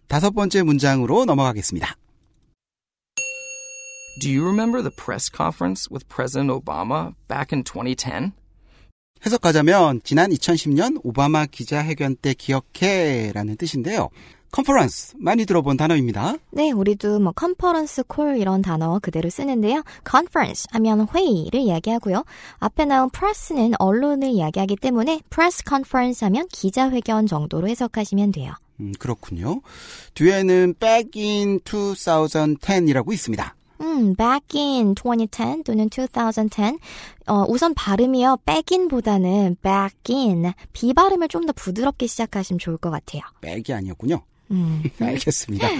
다섯 0.08 0.32
번째 0.32 0.62
문장으로 0.62 1.24
넘어가겠습니다. 1.24 1.96
Do 4.20 4.28
you 4.30 4.44
remember 4.44 4.82
the 4.82 4.94
press 4.94 5.30
conference 5.34 5.88
with 5.90 6.06
President 6.08 6.50
Obama 6.52 7.14
back 7.28 7.50
in 7.56 7.64
2010? 7.64 8.32
해석하자면 9.24 10.00
지난 10.02 10.30
2010년 10.30 11.00
오바마 11.04 11.46
기자회견 11.46 12.16
때 12.16 12.34
기억해라는 12.34 13.56
뜻인데요. 13.56 14.08
컨퍼런스 14.50 15.14
많이 15.18 15.46
들어본 15.46 15.78
단어입니다. 15.78 16.34
네, 16.50 16.70
우리도 16.72 17.20
뭐 17.20 17.32
컨퍼런스 17.32 18.02
콜 18.06 18.36
이런 18.36 18.60
단어 18.60 18.98
그대로 19.00 19.30
쓰는데요. 19.30 19.82
conference 20.08 20.66
하면 20.72 21.06
회의를 21.14 21.60
이야기하고요. 21.60 22.24
앞에 22.58 22.84
나온 22.84 23.08
press는 23.10 23.72
언론을 23.78 24.28
이야기하기 24.28 24.76
때문에 24.76 25.20
press 25.30 25.62
conference 25.66 26.24
하면 26.26 26.46
기자회견 26.48 27.26
정도로 27.26 27.66
해석하시면 27.68 28.32
돼요. 28.32 28.52
음, 28.80 28.92
그렇군요. 28.98 29.62
뒤에는 30.14 30.74
back 30.78 31.22
in 31.22 31.60
2010이라고 31.60 33.12
있습니다. 33.12 33.54
음, 33.82 34.14
back 34.14 34.58
in 34.60 34.94
2010 34.94 35.64
또는 35.64 35.88
2010. 35.90 36.78
어, 37.26 37.44
우선 37.48 37.74
발음이요. 37.74 38.38
back 38.46 38.76
in보다는 38.78 39.56
back 39.62 40.14
in. 40.14 40.52
비 40.72 40.92
발음을 40.94 41.28
좀 41.28 41.46
더 41.46 41.52
부드럽게 41.52 42.06
시작하시면 42.06 42.58
좋을 42.58 42.76
것 42.76 42.90
같아요. 42.90 43.22
back이 43.40 43.72
아니었군요. 43.74 44.22
음. 44.52 44.82
알겠습니다. 45.00 45.68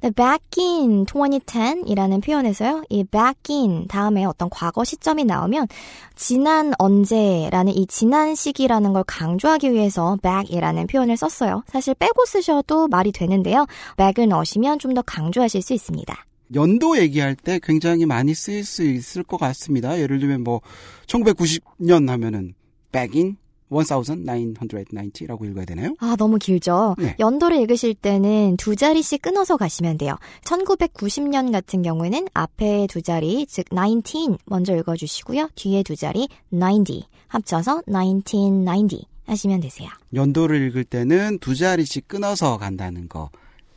네, 0.00 0.10
back 0.10 0.62
in 0.62 1.06
2010 1.06 1.84
이라는 1.88 2.20
표현에서요. 2.20 2.84
이 2.90 3.04
back 3.04 3.56
in 3.56 3.86
다음에 3.88 4.24
어떤 4.26 4.50
과거 4.50 4.84
시점이 4.84 5.24
나오면 5.24 5.66
지난 6.14 6.74
언제라는 6.78 7.72
이 7.74 7.86
지난 7.86 8.34
시기라는 8.34 8.92
걸 8.92 9.02
강조하기 9.06 9.72
위해서 9.72 10.18
back이라는 10.22 10.86
표현을 10.88 11.16
썼어요. 11.16 11.62
사실 11.68 11.94
빼고 11.94 12.26
쓰셔도 12.26 12.88
말이 12.88 13.12
되는데요. 13.12 13.66
back을 13.96 14.28
넣으시면 14.28 14.78
좀 14.78 14.94
더 14.94 15.00
강조하실 15.02 15.62
수 15.62 15.72
있습니다. 15.72 16.14
연도 16.54 16.98
얘기할 16.98 17.36
때 17.36 17.58
굉장히 17.62 18.06
많이 18.06 18.34
쓰일 18.34 18.64
수 18.64 18.82
있을 18.82 19.22
것 19.22 19.38
같습니다. 19.38 19.98
예를 20.00 20.18
들면 20.18 20.42
뭐 20.42 20.60
1990년 21.06 22.08
하면은 22.08 22.54
back 22.92 23.20
in 23.20 23.36
1990라고 23.70 25.48
읽어야 25.48 25.64
되나요? 25.64 25.94
아, 25.98 26.14
너무 26.16 26.38
길죠? 26.38 26.94
네. 26.98 27.16
연도를 27.18 27.60
읽으실 27.62 27.94
때는 27.94 28.56
두 28.56 28.76
자리씩 28.76 29.22
끊어서 29.22 29.56
가시면 29.56 29.98
돼요. 29.98 30.16
1990년 30.44 31.50
같은 31.50 31.82
경우에는 31.82 32.28
앞에 32.34 32.86
두 32.88 33.02
자리, 33.02 33.46
즉 33.46 33.64
19 33.74 34.36
먼저 34.46 34.76
읽어 34.76 34.96
주시고요. 34.96 35.48
뒤에 35.54 35.82
두 35.82 35.96
자리 35.96 36.28
90 36.50 37.04
합쳐서 37.28 37.82
1990 37.86 39.06
하시면 39.26 39.60
되세요. 39.60 39.88
연도를 40.12 40.68
읽을 40.68 40.84
때는 40.84 41.38
두 41.38 41.54
자리씩 41.54 42.06
끊어서 42.06 42.58
간다는 42.58 43.08
거 43.08 43.30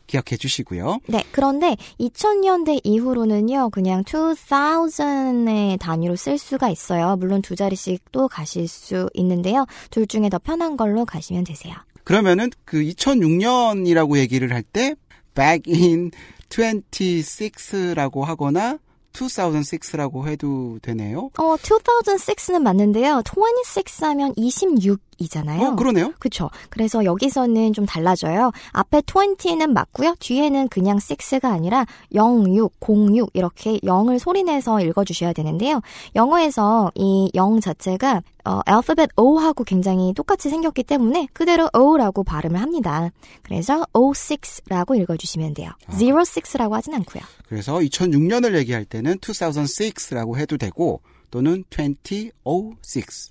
기억해 0.07 0.37
주시고요. 0.37 0.99
네, 1.07 1.23
그런데 1.31 1.75
2000년대 1.99 2.81
이후로는요, 2.83 3.69
그냥 3.69 4.03
2000의 4.03 5.79
단위로 5.79 6.15
쓸 6.15 6.37
수가 6.37 6.69
있어요. 6.69 7.15
물론 7.17 7.41
두 7.41 7.55
자리씩도 7.55 8.29
가실 8.29 8.67
수 8.67 9.09
있는데요. 9.13 9.65
둘 9.91 10.07
중에 10.07 10.29
더 10.29 10.39
편한 10.39 10.77
걸로 10.77 11.05
가시면 11.05 11.43
되세요. 11.43 11.75
그러면은 12.03 12.49
그 12.65 12.77
2006년이라고 12.81 14.17
얘기를 14.17 14.51
할 14.53 14.63
때 14.63 14.95
back 15.35 15.71
in 15.73 16.11
26라고 16.49 18.21
하거나 18.23 18.77
2006라고 19.13 20.27
해도 20.27 20.77
되네요. 20.81 21.31
어, 21.37 21.55
2006는 21.57 22.61
맞는데요. 22.61 23.21
26 23.25 24.03
하면 24.03 24.33
26 24.35 25.01
이잖아요. 25.17 25.69
어, 25.69 25.75
그러네요. 25.75 26.13
그쵸. 26.19 26.49
그래서 26.69 27.03
여기서는 27.03 27.73
좀 27.73 27.85
달라져요. 27.85 28.51
앞에 28.71 29.01
20는 29.01 29.71
맞고요. 29.71 30.15
뒤에는 30.19 30.67
그냥 30.69 30.97
6가 30.97 31.45
아니라 31.45 31.85
06, 32.13 32.73
06 32.81 33.29
이렇게 33.33 33.77
0을 33.79 34.19
소리내서 34.19 34.81
읽어 34.81 35.03
주셔야 35.03 35.33
되는데요. 35.33 35.81
영어에서 36.15 36.91
이 36.95 37.29
0 37.33 37.59
자체가 37.59 38.21
어, 38.45 38.61
알파벳 38.65 39.09
O하고 39.17 39.65
굉장히 39.65 40.13
똑같이 40.13 40.49
생겼기 40.49 40.83
때문에 40.83 41.27
그대로 41.33 41.69
O라고 41.73 42.23
발음을 42.23 42.61
합니다. 42.61 43.09
그래서 43.43 43.85
06라고 43.93 44.97
읽어주시면 45.01 45.53
돼요. 45.53 45.71
06라고 45.89 46.71
하진 46.71 46.93
않고요. 46.93 47.23
그래서 47.49 47.75
2006년을 47.79 48.57
얘기할 48.57 48.85
때는 48.85 49.17
2006라고 49.17 50.37
해도 50.37 50.57
되고 50.57 51.01
또는 51.29 51.65
2006 51.69 52.77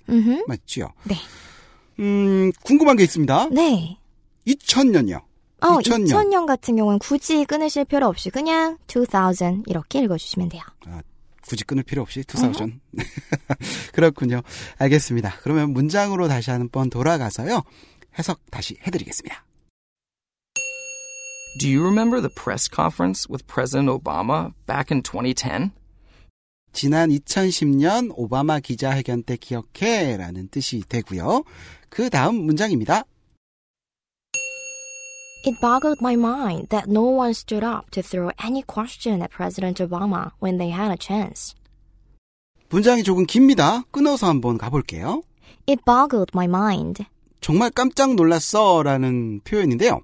음흠. 0.09 0.43
맞죠? 0.47 0.89
네. 1.03 1.15
음, 1.99 2.51
궁금한 2.63 2.95
게 2.97 3.03
있습니다. 3.03 3.49
네. 3.51 3.97
2000년요. 4.47 5.21
어, 5.61 5.67
2000년. 5.79 6.07
2000년 6.07 6.45
같은 6.45 6.75
경우는 6.75 6.99
굳이 6.99 7.43
끊으실 7.45 7.85
필요 7.85 8.07
없이 8.07 8.29
그냥 8.29 8.77
2000 8.87 9.63
이렇게 9.65 9.99
읽어주시면 10.03 10.49
돼요. 10.49 10.61
굳이 11.41 11.63
끊을 11.63 11.83
필요 11.83 12.01
없이 12.01 12.19
2000. 12.19 12.79
그렇군요. 13.93 14.41
알겠습니다. 14.77 15.35
그러면 15.41 15.71
문장으로 15.71 16.27
다시 16.27 16.51
한 16.51 16.69
번 16.69 16.89
돌아가서요. 16.89 17.63
해석 18.19 18.39
다시 18.51 18.77
해드리겠습니다. 18.85 19.43
Do 21.59 21.67
you 21.67 21.81
remember 21.83 22.21
the 22.21 22.29
press 22.35 22.69
conference 22.69 23.25
with 23.31 23.45
President 23.47 23.89
Obama 23.89 24.51
back 24.67 24.91
in 24.93 25.01
2010? 25.01 25.71
지난 26.73 27.09
2010년 27.09 28.11
오바마 28.15 28.59
기자회견 28.59 29.23
때 29.23 29.35
기억해 29.37 30.17
라는 30.17 30.47
뜻이 30.49 30.81
되고요. 30.87 31.43
그 31.89 32.09
다음 32.09 32.35
문장입니다. 32.45 33.03
It 35.45 35.59
boggled 35.61 35.99
my 36.01 36.15
mind 36.15 36.67
that 36.69 36.89
no 36.89 37.03
one 37.03 37.31
stood 37.31 37.65
up 37.65 37.89
to 37.91 38.03
throw 38.03 38.29
any 38.43 38.61
question 38.67 39.21
at 39.21 39.31
President 39.33 39.81
Obama 39.81 40.31
when 40.41 40.57
they 40.57 40.71
had 40.71 40.91
a 40.91 40.97
chance. 40.99 41.55
문장이 42.69 43.03
조금 43.03 43.25
깁니다. 43.25 43.83
끊어서 43.91 44.27
한번 44.27 44.57
가볼게요. 44.57 45.21
It 45.69 45.81
boggled 45.85 46.31
my 46.35 46.45
mind. 46.47 47.05
정말 47.39 47.69
깜짝 47.69 48.15
놀랐어 48.15 48.83
라는 48.83 49.39
표현인데요. 49.45 50.01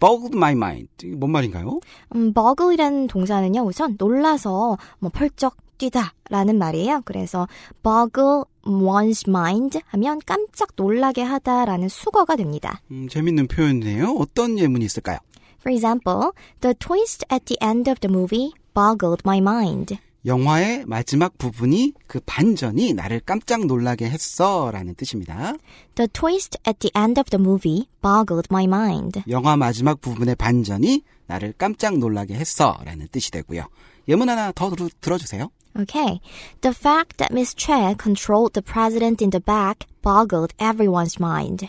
boggled 0.00 0.34
my 0.34 0.52
mind. 0.52 0.88
뭔 1.18 1.30
말인가요? 1.30 1.78
음, 2.14 2.32
boggle이라는 2.32 3.06
동사는요, 3.08 3.60
우선 3.62 3.96
놀라서 3.98 4.78
뭐 4.98 5.10
펄쩍 5.10 5.56
뛰다 5.80 6.12
라는 6.28 6.58
말이에요. 6.58 7.02
그래서 7.04 7.48
boggle 7.82 8.44
one's 8.64 9.26
mind 9.26 9.80
하면 9.86 10.20
깜짝 10.26 10.68
놀라게 10.76 11.22
하다 11.22 11.64
라는 11.64 11.88
수거가 11.88 12.36
됩니다. 12.36 12.82
음, 12.90 13.08
재밌는 13.08 13.48
표현이네요. 13.48 14.14
어떤 14.18 14.58
예문이 14.58 14.84
있을까요? 14.84 15.18
For 15.60 15.74
example, 15.74 16.32
the 16.60 16.74
twist 16.74 17.24
at 17.32 17.44
the 17.46 17.56
end 17.62 17.90
of 17.90 17.98
the 18.00 18.14
movie 18.14 18.52
boggled 18.74 19.22
my 19.24 19.38
mind. 19.38 19.98
영화의 20.26 20.84
마지막 20.86 21.38
부분이 21.38 21.94
그 22.06 22.20
반전이 22.26 22.92
나를 22.92 23.20
깜짝 23.20 23.64
놀라게 23.64 24.04
했어 24.04 24.70
라는 24.70 24.94
뜻입니다. 24.94 25.54
The 25.94 26.08
twist 26.12 26.58
at 26.68 26.78
the 26.78 26.92
end 26.94 27.18
of 27.18 27.30
the 27.30 27.42
movie 27.42 27.86
boggled 28.02 28.48
my 28.50 28.64
mind. 28.64 29.22
영화 29.28 29.56
마지막 29.56 30.00
부분의 30.02 30.34
반전이 30.36 31.02
나를 31.26 31.54
깜짝 31.56 31.96
놀라게 31.98 32.34
했어 32.34 32.78
라는 32.84 33.08
뜻이 33.10 33.30
되고요. 33.30 33.66
예문 34.10 34.28
하나 34.28 34.52
더 34.52 34.68
들, 34.70 34.90
들어주세요. 35.00 35.50
Okay. 35.78 36.20
The 36.62 36.74
fact 36.74 37.18
that 37.18 37.32
Miss 37.32 37.54
Che 37.54 37.94
controlled 37.96 38.52
the 38.54 38.62
president 38.62 39.22
in 39.22 39.30
the 39.30 39.40
back 39.40 39.86
boggled 40.02 40.52
everyone's 40.58 41.18
mind. 41.20 41.68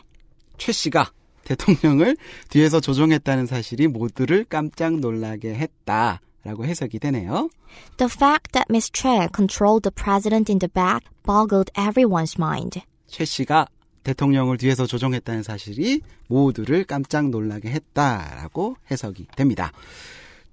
최 0.57 0.71
씨가 0.71 1.11
대통령을 1.45 2.17
뒤에서 2.49 2.79
조종했다는 2.79 3.45
사실이 3.45 3.87
모두를 3.87 4.45
깜짝 4.45 4.99
놀라게 4.99 5.53
했다 5.53 6.19
라고 6.43 6.65
해석이 6.65 6.97
되네요. 6.97 7.49
The 7.97 8.09
fact 8.11 8.51
that 8.53 8.65
Miss 8.69 8.89
Che 8.91 9.29
controlled 9.33 9.83
the 9.83 9.93
president 9.93 10.51
in 10.51 10.57
the 10.57 10.71
back 10.71 11.05
boggled 11.23 11.71
everyone's 11.73 12.37
mind. 12.39 12.81
최 13.05 13.23
씨가 13.23 13.67
대통령을 14.03 14.57
뒤에서 14.57 14.87
조종했다는 14.87 15.43
사실이 15.43 16.01
모두를 16.27 16.85
깜짝 16.85 17.29
놀라게 17.29 17.69
했다라고 17.69 18.77
해석이 18.89 19.27
됩니다. 19.35 19.71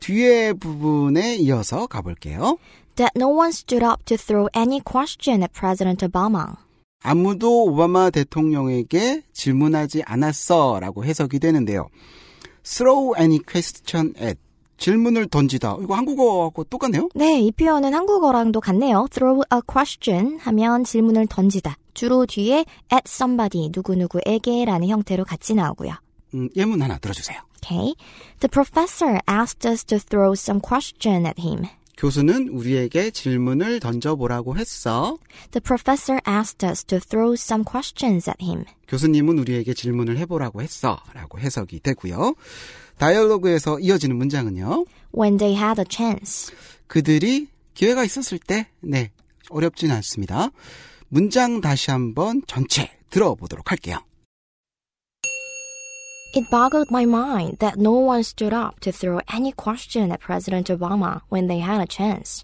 뒤에 0.00 0.52
부분에 0.54 1.36
이어서 1.36 1.86
가볼게요. 1.86 2.58
That 2.96 3.12
no 3.16 3.28
one 3.28 3.50
stood 3.50 3.84
up 3.84 4.04
to 4.06 4.16
throw 4.16 4.48
any 4.56 4.80
question 4.84 5.42
at 5.42 5.52
President 5.52 6.04
Obama. 6.04 6.54
아무도 7.02 7.64
오바마 7.64 8.10
대통령에게 8.10 9.22
질문하지 9.32 10.02
않았어 10.04 10.80
라고 10.80 11.04
해석이 11.04 11.38
되는데요. 11.38 11.88
throw 12.64 13.14
any 13.18 13.38
question 13.38 14.14
at 14.20 14.38
질문을 14.78 15.28
던지다. 15.28 15.76
이거 15.82 15.94
한국어하고 15.94 16.64
똑같네요. 16.64 17.08
네, 17.14 17.40
이 17.40 17.50
표현은 17.50 17.94
한국어랑도 17.94 18.60
같네요. 18.60 19.06
throw 19.10 19.42
a 19.52 19.60
question 19.70 20.38
하면 20.38 20.84
질문을 20.84 21.26
던지다. 21.28 21.76
주로 21.94 22.26
뒤에 22.26 22.64
at 22.92 23.02
somebody, 23.06 23.70
누구누구에게 23.74 24.64
라는 24.64 24.88
형태로 24.88 25.24
같이 25.24 25.54
나오고요. 25.54 25.92
음, 26.34 26.48
예문 26.56 26.82
하나 26.82 26.98
들어주세요. 26.98 27.40
Okay. 27.64 27.94
The 28.40 28.48
professor 28.50 29.20
asked 29.28 29.68
us 29.68 29.84
to 29.84 29.98
throw 29.98 30.32
some 30.32 30.60
question 30.60 31.26
at 31.26 31.40
him. 31.40 31.64
교수는 31.96 32.48
우리에게 32.48 33.10
질문을 33.10 33.80
던져보라고 33.80 34.56
했어. 34.56 35.18
The 35.50 35.60
professor 35.60 36.20
asked 36.28 36.64
us 36.64 36.84
to 36.84 37.00
throw 37.00 37.32
some 37.32 37.64
questions 37.64 38.30
at 38.30 38.42
him. 38.44 38.64
교수님은 38.86 39.38
우리에게 39.38 39.74
질문을 39.74 40.16
해보라고 40.18 40.62
했어. 40.62 41.00
라고 41.12 41.40
해석이 41.40 41.80
되고요. 41.80 42.34
다이얼로그에서 42.98 43.80
이어지는 43.80 44.16
문장은요. 44.16 44.84
When 45.16 45.38
they 45.38 45.60
had 45.60 45.80
a 45.80 45.84
chance. 45.88 46.54
그들이 46.86 47.48
기회가 47.74 48.04
있었을 48.04 48.38
때, 48.38 48.68
네, 48.80 49.10
어렵진 49.50 49.90
않습니다. 49.90 50.50
문장 51.08 51.60
다시 51.60 51.90
한번 51.90 52.42
전체 52.46 52.90
들어보도록 53.10 53.70
할게요. 53.70 53.98
It 56.33 56.49
boggled 56.49 56.89
my 56.89 57.05
mind 57.05 57.59
that 57.59 57.77
no 57.77 57.93
one 57.93 58.23
stood 58.23 58.53
up 58.53 58.79
to 58.81 58.91
throw 58.91 59.19
any 59.31 59.51
question 59.51 60.11
at 60.11 60.19
President 60.19 60.67
Obama 60.69 61.21
when 61.29 61.47
they 61.47 61.59
had 61.59 61.79
a 61.79 61.87
chance. 61.87 62.43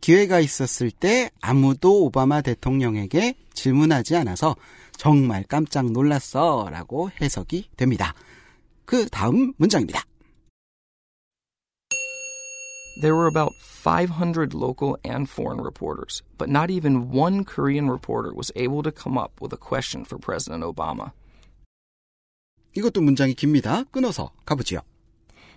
기회가 0.00 0.40
있었을 0.40 0.90
때 0.90 1.30
아무도 1.40 2.06
오바마 2.06 2.42
대통령에게 2.42 3.34
질문하지 3.54 4.16
않아서 4.16 4.56
정말 4.96 5.44
깜짝 5.44 5.92
놀랐어 5.92 6.68
라고 6.72 7.10
해석이 7.20 7.70
됩니다. 7.76 8.14
그 8.84 9.08
다음 9.08 9.52
문장입니다. 9.58 10.02
There 13.00 13.14
were 13.14 13.28
about 13.28 13.52
500 13.60 14.54
local 14.54 14.96
and 15.04 15.28
foreign 15.28 15.60
reporters, 15.60 16.22
but 16.36 16.50
not 16.50 16.70
even 16.70 17.10
one 17.10 17.44
Korean 17.44 17.88
reporter 17.88 18.34
was 18.34 18.52
able 18.54 18.82
to 18.82 18.90
come 18.92 19.16
up 19.16 19.40
with 19.40 19.52
a 19.52 19.56
question 19.56 20.04
for 20.04 20.18
President 20.18 20.62
Obama. 20.62 21.12
이것도 22.77 23.01
문장이 23.01 23.33
깁니다. 23.33 23.83
끊어서 23.91 24.31
가보지요. 24.45 24.79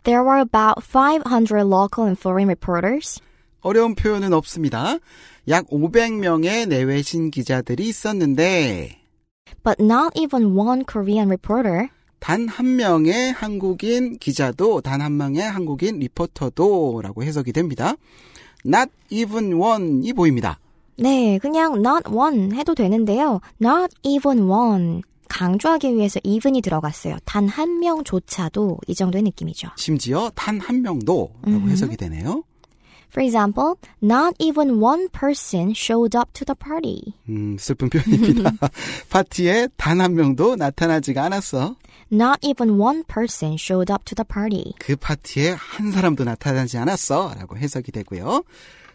There 0.04 0.22
were 0.24 0.40
about 0.40 0.82
500 0.82 1.52
local 1.66 2.06
and 2.08 2.18
foreign 2.18 2.48
reporters, 2.48 3.20
어려운 3.60 3.94
표현은 3.94 4.32
없습니다. 4.32 4.96
약 5.48 5.66
500명의 5.68 6.66
내외신 6.66 7.30
기자들이 7.30 7.86
있었는데 7.88 8.96
but 9.62 9.76
not 9.82 10.18
even 10.18 10.56
one 10.56 10.84
Korean 10.90 11.28
reporter 11.28 11.88
단 12.20 12.48
한 12.48 12.76
명의 12.76 13.32
한국인 13.32 14.16
기자도 14.18 14.80
단 14.80 15.02
한 15.02 15.16
명의 15.18 15.42
한국인 15.42 15.98
리포터도 15.98 17.00
라고 17.02 17.22
해석이 17.22 17.52
됩니다. 17.52 17.94
Not 18.64 18.90
even 19.10 19.54
one이 19.54 20.12
보입니다. 20.14 20.58
네, 20.96 21.38
그냥 21.38 21.74
not 21.76 22.08
one 22.10 22.54
해도 22.54 22.74
되는데요. 22.74 23.40
Not 23.60 23.94
even 24.02 24.48
one. 24.50 25.02
강조하기 25.30 25.94
위해서 25.94 26.20
even이 26.24 26.60
들어갔어요. 26.60 27.16
단 27.24 27.48
한 27.48 27.78
명조차도 27.78 28.78
이 28.88 28.94
정도의 28.94 29.22
느낌이죠. 29.22 29.68
심지어 29.76 30.30
단 30.34 30.58
한 30.60 30.82
명도 30.82 31.30
라고 31.46 31.68
해석이 31.68 31.96
되네요. 31.96 32.42
For 33.12 33.24
example, 33.24 33.74
not 34.02 34.34
even 34.38 34.80
one 34.82 35.08
person 35.08 35.70
showed 35.74 36.16
up 36.16 36.30
to 36.34 36.44
the 36.44 36.54
party. 36.56 37.14
음, 37.28 37.56
슬픈 37.58 37.88
표현입니다. 37.90 38.52
파티에 39.10 39.68
단 39.76 40.00
한 40.00 40.14
명도 40.14 40.54
나타나지가 40.56 41.24
않았어. 41.24 41.76
Not 42.12 42.38
even 42.42 42.78
one 42.80 43.02
person 43.04 43.54
showed 43.54 43.90
up 43.92 44.04
to 44.04 44.14
the 44.14 44.24
party. 44.26 44.74
그 44.78 44.94
파티에 44.96 45.50
한 45.58 45.90
사람도 45.92 46.24
나타나지 46.24 46.76
않았어. 46.78 47.34
라고 47.36 47.56
해석이 47.56 47.90
되고요. 47.92 48.44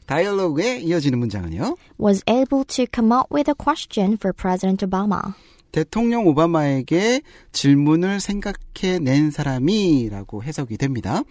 다이얼로그에 0.05 0.79
이어지는 0.79 1.17
문장은요. 1.19 1.75
Was 1.99 2.23
able 2.29 2.63
to 2.67 2.85
come 2.93 3.11
up 3.11 3.27
with 3.33 3.49
a 3.49 3.55
question 3.57 4.13
for 4.13 4.31
President 4.31 4.85
Obama. 4.85 5.33
대통령 5.75 6.25
오바마에게 6.25 7.21
질문을 7.51 8.21
생각해낸 8.21 9.29
사람이라고 9.29 10.41
해석이 10.41 10.77
됩니다. 10.77 11.21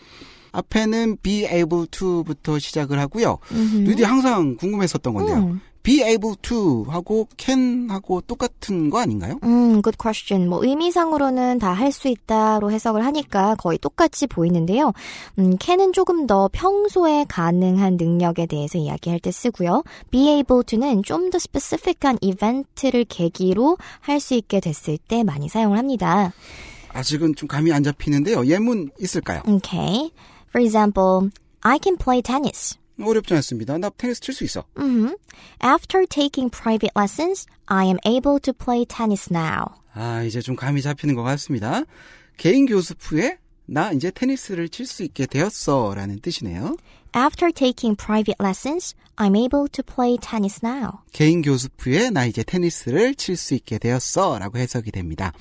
앞에는 0.53 1.17
be 1.23 1.47
able 1.47 1.87
to부터 1.91 2.59
시작을 2.59 2.99
하고요. 2.99 3.39
누디 3.85 4.03
항상 4.03 4.57
궁금했었던 4.57 5.15
건데요. 5.15 5.39
음. 5.39 5.61
Be 5.85 6.03
able 6.03 6.35
to 6.43 6.85
하고 6.89 7.29
can 7.37 7.89
하고 7.91 8.21
똑같은 8.23 8.89
거 8.91 8.99
아닌가요? 8.99 9.39
음, 9.45 9.83
good 9.83 9.97
question. 10.01 10.49
뭐 10.49 10.65
의미상으로는 10.65 11.59
다 11.61 11.73
할 11.75 11.93
수 11.93 12.09
있다로 12.09 12.71
해석을 12.73 13.05
하니까 13.05 13.55
거의 13.57 13.79
똑같이 13.79 14.27
보이는데요. 14.27 14.93
음, 15.39 15.57
can은 15.61 15.93
조금 15.93 16.27
더 16.27 16.49
평소에 16.53 17.27
가능한 17.29 17.99
능력에 17.99 18.47
대해서 18.47 18.79
이야기할 18.79 19.21
때 19.21 19.31
쓰고요. 19.31 19.85
be 20.11 20.31
able 20.31 20.65
to는 20.65 21.03
좀 21.03 21.31
더 21.31 21.39
스페시픽한 21.39 22.19
이벤트를 22.23 23.05
계기로 23.05 23.77
할 24.01 24.19
수 24.21 24.33
있게 24.35 24.61
됐을 24.61 24.97
때 24.97 25.23
많이 25.23 25.49
사용을 25.51 25.77
합니다. 25.79 26.33
아직은 26.95 27.35
좀 27.37 27.47
감이 27.47 27.73
안 27.73 27.83
잡히는데요. 27.83 28.47
예문 28.47 28.91
있을까요? 29.01 29.43
Okay. 29.47 30.11
For 30.49 30.65
example, 30.65 31.31
I 31.61 31.79
can 31.83 31.99
play 31.99 32.23
tennis. 32.23 32.79
어렵지 33.01 33.35
않습니다. 33.35 33.77
나 33.79 33.91
테니스 33.91 34.21
칠 34.21 34.35
수 34.35 34.45
있어. 34.45 34.65
Mhm. 34.77 35.17
After 35.65 36.07
taking 36.07 36.51
private 36.51 36.93
lessons, 36.97 37.47
I 37.67 37.87
am 37.87 37.99
able 38.07 38.39
to 38.41 38.53
play 38.53 38.85
tennis 38.87 39.29
now. 39.33 39.65
아, 39.95 40.23
이제 40.23 40.41
좀 40.41 40.57
감이 40.57 40.83
잡히는 40.83 41.15
것 41.15 41.23
같습니다. 41.23 41.83
개인 42.37 42.67
교습 42.67 42.99
후에 43.01 43.39
나 43.67 43.93
이제 43.93 44.11
테니스를 44.11 44.69
칠 44.69 44.87
수 44.87 45.03
있게 45.05 45.27
되었어 45.27 45.95
라는 45.95 46.21
뜻이네요. 46.21 46.77
After 47.17 47.53
taking 47.53 47.97
private 47.97 48.35
lessons, 48.41 48.95
I'm 49.17 49.37
able 49.37 49.69
to 49.71 49.83
play 49.85 50.19
tennis 50.21 50.61
now. 50.65 50.99
개인 51.13 51.43
교습 51.43 51.73
후에 51.79 52.11
나 52.11 52.27
이제 52.27 52.43
테니스를 52.43 53.15
칠 53.15 53.37
수 53.37 53.55
있게 53.55 53.79
되었어 53.79 54.39
라고 54.39 54.59
해석이 54.59 54.91
됩니다. 54.91 55.33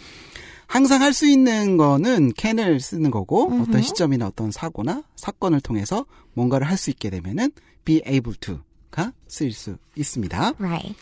항상 0.73 1.01
할 1.03 1.13
수 1.13 1.27
있는 1.27 1.77
거는 1.77 2.33
can을 2.35 2.79
쓰는 2.79 3.11
거고 3.11 3.43
어떤 3.61 3.83
시점이나 3.83 4.25
어떤 4.27 4.49
사고나 4.51 5.03
사건을 5.15 5.61
통해서 5.61 6.05
뭔가를 6.33 6.67
할 6.67 6.77
수 6.77 6.89
있게 6.89 7.11
되면은 7.11 7.51
be 7.85 8.01
able 8.07 8.35
to가 8.39 9.13
쓰일 9.27 9.53
수 9.53 9.77
있습니다. 9.95 10.53
Right. 10.57 10.95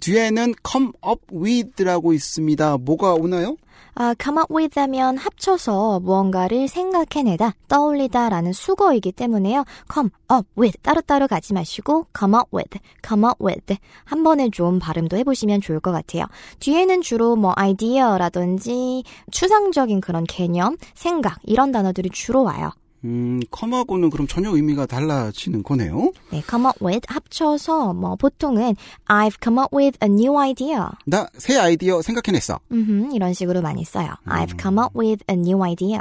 뒤에는 0.00 0.54
come 0.66 0.92
up 1.06 1.20
with라고 1.30 2.14
있습니다. 2.14 2.78
뭐가 2.78 3.12
오나요? 3.14 3.56
아, 3.94 4.14
come 4.20 4.40
up 4.40 4.54
with 4.54 4.78
하면 4.78 5.16
합쳐서 5.16 6.00
무언가를 6.00 6.68
생각해내다, 6.68 7.54
떠올리다 7.68 8.28
라는 8.28 8.52
수거이기 8.52 9.12
때문에요. 9.12 9.64
come 9.92 10.10
up 10.32 10.48
with 10.58 10.78
따로따로 10.82 11.28
가지 11.28 11.54
마시고 11.54 12.06
come 12.16 12.36
up 12.36 12.48
with, 12.54 12.78
come 13.06 13.26
up 13.26 13.44
with 13.44 13.76
한 14.04 14.22
번에 14.22 14.50
좀 14.50 14.78
발음도 14.78 15.16
해보시면 15.16 15.60
좋을 15.60 15.80
것 15.80 15.92
같아요. 15.92 16.24
뒤에는 16.60 17.00
주로 17.02 17.36
뭐 17.36 17.52
아이디어라든지 17.56 19.04
추상적인 19.30 20.00
그런 20.00 20.24
개념, 20.24 20.76
생각 20.94 21.38
이런 21.44 21.72
단어들이 21.72 22.10
주로 22.10 22.42
와요. 22.42 22.70
음, 23.06 23.40
컴하고는 23.52 24.10
그럼 24.10 24.26
전혀 24.26 24.50
의미가 24.50 24.86
달라지는 24.86 25.62
거네요. 25.62 26.10
네, 26.32 26.42
come 26.48 26.66
up 26.66 26.84
with 26.84 27.06
합쳐서 27.08 27.94
뭐 27.94 28.16
보통은 28.16 28.74
I've 29.06 29.36
come 29.40 29.58
up 29.60 29.74
with 29.76 29.96
a 30.02 30.08
new 30.10 30.36
idea. 30.40 30.88
나 31.06 31.28
새 31.38 31.56
아이디어 31.56 32.02
생각해냈어. 32.02 32.58
음흠, 32.72 33.14
이런 33.14 33.32
식으로 33.32 33.62
많이 33.62 33.84
써요. 33.84 34.08
I've 34.26 34.60
come 34.60 34.78
up 34.82 34.98
with 34.98 35.22
a 35.30 35.36
new 35.36 35.62
idea. 35.62 36.00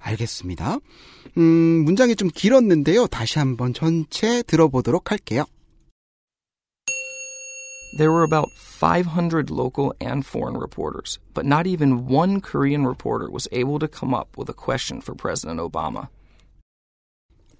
알겠습니다. 0.00 0.78
음, 1.38 1.84
문장이 1.84 2.16
좀 2.16 2.28
길었는데요. 2.34 3.06
다시 3.06 3.38
한번 3.38 3.72
전체 3.72 4.42
들어보도록 4.42 5.12
할게요. 5.12 5.44
There 7.96 8.10
were 8.12 8.24
about 8.24 8.48
500 8.56 9.50
local 9.50 9.92
and 10.00 10.24
foreign 10.26 10.56
reporters, 10.58 11.18
but 11.34 11.44
not 11.44 11.66
even 11.66 12.06
one 12.06 12.40
Korean 12.40 12.86
reporter 12.86 13.28
was 13.30 13.46
able 13.52 13.78
to 13.78 13.86
come 13.88 14.14
up 14.14 14.36
with 14.36 14.48
a 14.48 14.54
question 14.54 15.00
for 15.00 15.14
President 15.14 15.60
Obama. 15.60 16.08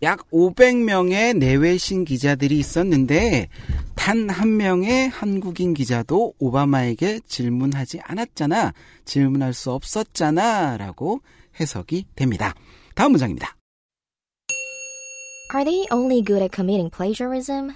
약 0.03 0.29
500명의 0.31 1.37
내외신 1.37 2.05
기자들이 2.05 2.59
있었는데 2.59 3.49
단 3.95 4.31
한 4.31 4.57
명의 4.57 5.09
한국인 5.09 5.75
기자도 5.75 6.33
오바마에게 6.39 7.21
질문하지 7.27 8.01
않았잖아. 8.03 8.73
질문할 9.05 9.53
수 9.53 9.73
없었잖아. 9.73 10.79
라고 10.79 11.21
해석이 11.61 12.07
됩니다. 12.17 12.55
다음 12.95 13.13
문장입니다. 13.13 13.57
Are 15.55 15.65
they 15.65 15.85
only 15.93 16.25
good 16.25 16.43
at 16.43 16.51
committing 16.55 16.91
plagiarism? 16.91 17.73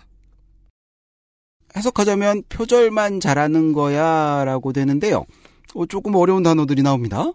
해석하자면 1.76 2.44
표절만 2.48 3.20
잘하는 3.20 3.72
거야 3.72 4.44
라고 4.44 4.72
되는데요. 4.72 5.26
어, 5.74 5.84
조금 5.86 6.14
어려운 6.14 6.42
단어들이 6.42 6.82
나옵니다. 6.82 7.32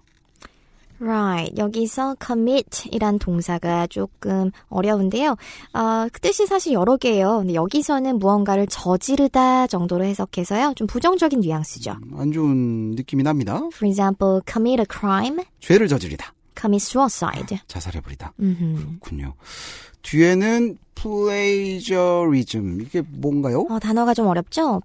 Right. 1.02 1.56
여기서 1.58 2.16
commit 2.24 2.90
이란 2.92 3.20
동사가 3.20 3.88
조금 3.88 4.52
어려운데요. 4.70 5.32
어, 5.74 6.08
그 6.12 6.20
뜻이 6.20 6.46
사실 6.46 6.74
여러 6.74 6.98
개예요. 6.98 7.40
근데 7.40 7.54
여기서는 7.54 8.20
무언가를 8.20 8.68
저지르다 8.68 9.68
정도로 9.68 10.04
해석해서요. 10.04 10.74
좀 10.76 10.88
부정적인 10.88 11.40
뉘앙스죠. 11.40 11.96
안 12.18 12.32
좋은 12.32 12.92
느낌이 12.96 13.24
납니다. 13.24 13.56
For 13.74 13.88
example, 13.88 14.42
commit 14.50 14.82
a 14.82 14.86
crime, 14.90 15.44
죄를 15.60 15.88
저지르다. 15.88 16.34
commit 16.60 16.84
suicide. 16.86 17.60
자살해버리다. 17.68 18.34
음흠. 18.40 18.76
그렇군요. 19.00 19.34
뒤에는 20.02 20.78
plagiarism. 20.96 22.82
이게 22.82 23.02
뭔가요? 23.08 23.66
어, 23.70 23.80
단어가 23.80 24.14
좀 24.14 24.28
어렵죠? 24.28 24.82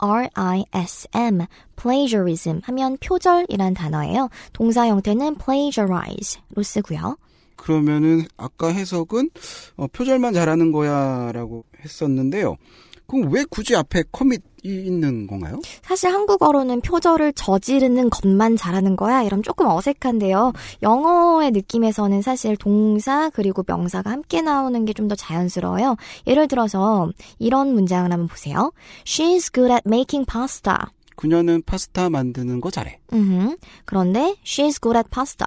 P-L-A-G-I-A-R-I-S-M. 0.00 1.46
plagiarism 1.76 2.60
하면 2.64 2.96
표절이란 2.98 3.74
단어예요. 3.74 4.28
동사 4.52 4.86
형태는 4.86 5.36
plagiarize로 5.36 6.62
쓰고요. 6.62 7.16
그러면은 7.56 8.24
아까 8.36 8.68
해석은 8.68 9.30
어, 9.76 9.86
표절만 9.86 10.34
잘하는 10.34 10.72
거야라고 10.72 11.64
했었는데요. 11.84 12.56
그럼 13.06 13.30
왜 13.32 13.44
굳이 13.44 13.76
앞에 13.76 14.04
커밋이 14.12 14.42
있는 14.64 15.26
건가요? 15.26 15.60
사실 15.82 16.10
한국어로는 16.10 16.80
표절을 16.80 17.34
저지르는 17.34 18.08
것만 18.08 18.56
잘하는 18.56 18.96
거야. 18.96 19.22
이러면 19.22 19.42
조금 19.42 19.66
어색한데요. 19.66 20.52
영어의 20.82 21.50
느낌에서는 21.50 22.22
사실 22.22 22.56
동사 22.56 23.28
그리고 23.30 23.62
명사가 23.66 24.10
함께 24.10 24.40
나오는 24.40 24.84
게 24.86 24.94
좀 24.94 25.06
더 25.08 25.14
자연스러워요. 25.14 25.96
예를 26.26 26.48
들어서 26.48 27.10
이런 27.38 27.74
문장을 27.74 28.10
한번 28.10 28.26
보세요. 28.26 28.72
She's 29.04 29.52
good 29.52 29.70
at 29.72 29.82
making 29.86 30.24
pasta. 30.26 30.76
그녀는 31.16 31.62
파스타 31.66 32.08
만드는 32.08 32.60
거 32.62 32.70
잘해. 32.70 32.98
음흠. 33.12 33.56
그런데 33.84 34.34
she's 34.44 34.80
good 34.80 34.96
at 34.96 35.08
pasta. 35.10 35.46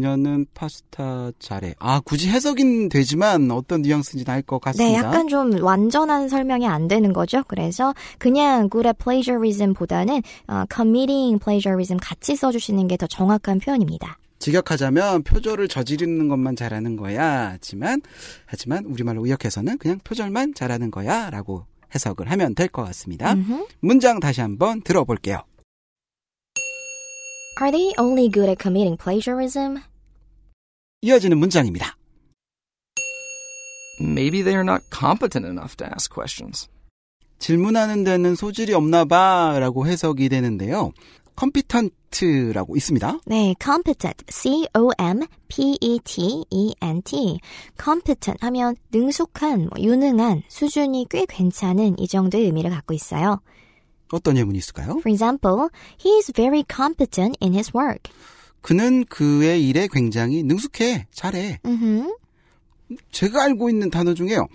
그녀는 0.00 0.44
파스타 0.52 1.30
잘해. 1.38 1.74
아, 1.78 2.00
굳이 2.04 2.28
해석은 2.28 2.90
되지만 2.90 3.50
어떤 3.50 3.80
뉘앙스인지는 3.80 4.30
알것 4.30 4.60
같습니다. 4.60 5.00
네, 5.00 5.06
약간 5.06 5.26
좀 5.26 5.62
완전한 5.62 6.28
설명이 6.28 6.66
안 6.66 6.86
되는 6.86 7.14
거죠. 7.14 7.42
그래서 7.48 7.94
그냥 8.18 8.68
good 8.68 8.86
at 8.86 8.98
plagiarism보다는 9.02 10.22
어, 10.48 10.64
committing 10.72 11.42
plagiarism 11.42 11.98
같이 12.00 12.36
써주시는 12.36 12.88
게 12.88 12.96
더 12.98 13.06
정확한 13.06 13.58
표현입니다. 13.58 14.18
직역하자면 14.38 15.22
표절을 15.22 15.68
저지르는 15.68 16.28
것만 16.28 16.56
잘하는 16.56 16.96
거야. 16.96 17.50
하지만 17.52 18.00
하지만 18.46 18.84
우리말로 18.86 19.24
의역해서는 19.24 19.76
그냥 19.78 19.98
표절만 20.04 20.52
잘하는 20.54 20.90
거야라고 20.90 21.64
해석을 21.94 22.30
하면 22.32 22.54
될 22.54 22.68
것 22.68 22.84
같습니다. 22.84 23.32
음흠. 23.32 23.66
문장 23.80 24.20
다시 24.20 24.40
한번 24.42 24.82
들어볼게요. 24.82 25.42
Are 27.58 27.72
they 27.72 27.92
only 27.98 28.28
good 28.28 28.50
at 28.50 28.58
committing 28.62 28.98
plagiarism? 28.98 29.78
이어지는 31.00 31.38
문장입니다. 31.38 31.96
Maybe 33.98 34.42
they 34.42 34.54
are 34.54 34.64
not 34.64 34.82
competent 34.90 35.46
enough 35.46 35.74
to 35.78 35.86
ask 35.86 36.12
questions. 36.12 36.68
질문하는 37.38 38.04
데는 38.04 38.34
소질이 38.34 38.74
없나 38.74 39.06
봐라고 39.06 39.86
해석이 39.86 40.28
되는데요. 40.28 40.92
competent라고 41.38 42.76
있습니다. 42.76 43.20
네, 43.24 43.54
competent, 43.62 44.24
C-O-M-P-E-T-E-N-T. 44.28 45.28
competent 47.82 48.38
하면 48.44 48.76
능숙한, 48.92 49.68
뭐, 49.70 49.82
유능한, 49.82 50.42
수준이 50.48 51.06
꽤 51.08 51.24
괜찮은 51.26 51.98
이 51.98 52.06
정도의 52.08 52.44
의미를 52.44 52.70
갖고 52.70 52.92
있어요. 52.92 53.40
어떤 54.12 54.36
예문이 54.36 54.58
있을까요? 54.58 54.90
For 54.98 55.10
example, 55.10 55.68
he 55.98 56.16
is 56.18 56.32
very 56.32 56.64
competent 56.70 57.36
in 57.42 57.54
his 57.54 57.72
work. 57.74 58.12
그는 58.60 59.04
그의 59.04 59.66
일에 59.68 59.88
굉장히 59.90 60.42
능숙해, 60.42 61.06
잘해. 61.12 61.60
음흠. 61.64 62.16
제가 63.10 63.42
알고 63.44 63.70
있는 63.70 63.90
단어 63.90 64.14
중에요. 64.14 64.46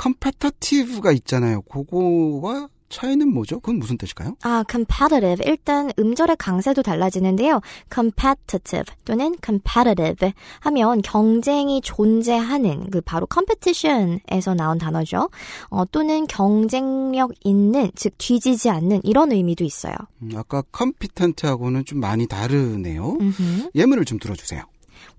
competitive가 0.00 1.12
있잖아요. 1.12 1.62
그거와 1.62 2.68
차이는 2.92 3.32
뭐죠? 3.32 3.58
그건 3.58 3.78
무슨 3.78 3.96
뜻일까요? 3.98 4.36
아, 4.42 4.62
competitive. 4.70 5.44
일단 5.44 5.90
음절의 5.98 6.36
강세도 6.36 6.82
달라지는데요. 6.82 7.60
competitive 7.92 8.84
또는 9.04 9.34
competitive 9.44 10.32
하면 10.60 11.02
경쟁이 11.02 11.80
존재하는 11.80 12.90
그 12.90 13.00
바로 13.00 13.26
competition에서 13.32 14.54
나온 14.54 14.78
단어죠. 14.78 15.30
어, 15.70 15.84
또는 15.86 16.26
경쟁력 16.26 17.32
있는, 17.42 17.90
즉 17.94 18.14
뒤지지 18.18 18.70
않는 18.70 19.00
이런 19.02 19.32
의미도 19.32 19.64
있어요. 19.64 19.94
음, 20.22 20.32
아까 20.36 20.62
competent하고는 20.76 21.84
좀 21.84 21.98
많이 22.00 22.26
다르네요. 22.26 23.16
음흠. 23.20 23.70
예문을 23.74 24.04
좀 24.04 24.18
들어주세요. 24.18 24.62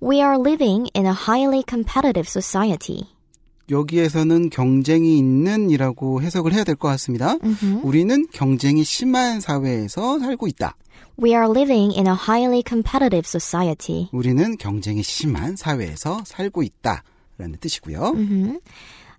We 0.01 0.17
are 0.17 0.37
living 0.37 0.89
in 0.95 1.05
a 1.05 1.13
highly 1.13 1.63
competitive 1.67 2.27
society. 2.29 3.07
여기에서는 3.69 4.49
경쟁이 4.49 5.17
있는이라고 5.17 6.21
해석을 6.21 6.53
해야 6.53 6.63
될 6.63 6.75
것 6.75 6.87
같습니다. 6.89 7.37
음흠. 7.43 7.81
우리는 7.83 8.25
경쟁이 8.31 8.83
심한 8.83 9.39
사회에서 9.39 10.19
살고 10.19 10.47
있다. 10.47 10.75
We 11.21 11.31
are 11.31 11.45
living 11.49 11.93
in 11.95 12.07
a 12.07 12.13
highly 12.13 12.63
competitive 12.67 13.23
society. 13.27 14.09
우리는 14.11 14.57
경쟁이 14.57 15.03
심한 15.03 15.55
사회에서 15.55 16.21
살고 16.25 16.63
있다. 16.63 17.03
라는 17.37 17.57
뜻이고요. 17.59 18.09
음흠. 18.15 18.59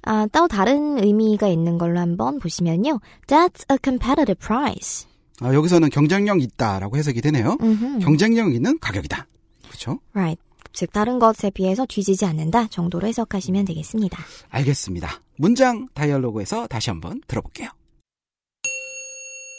아, 0.02 0.26
또 0.32 0.46
다른 0.48 1.02
의미가 1.02 1.48
있는 1.48 1.78
걸로 1.78 1.98
한번 1.98 2.38
보시면요. 2.38 3.00
That's 3.26 3.64
a 3.70 3.78
competitive 3.82 4.34
price. 4.38 5.06
아, 5.40 5.54
여기서는 5.54 5.88
경쟁력 5.90 6.42
있다라고 6.42 6.96
해석이 6.96 7.20
되네요. 7.22 7.56
음흠. 7.60 8.00
경쟁력 8.00 8.54
있는 8.54 8.78
가격이다. 8.80 9.26
그렇죠? 9.68 10.00
Right. 10.12 10.40
즉 10.72 10.92
다른 10.92 11.18
것에 11.18 11.50
비해서 11.50 11.86
뒤지지 11.86 12.24
않는다 12.24 12.68
정도로 12.68 13.06
해석하시면 13.06 13.64
되겠습니다. 13.66 14.22
알겠습니다. 14.48 15.20
문장 15.36 15.88
다이얼로그에서 15.94 16.66
다시 16.66 16.90
한번 16.90 17.20
들어볼게요. 17.26 17.68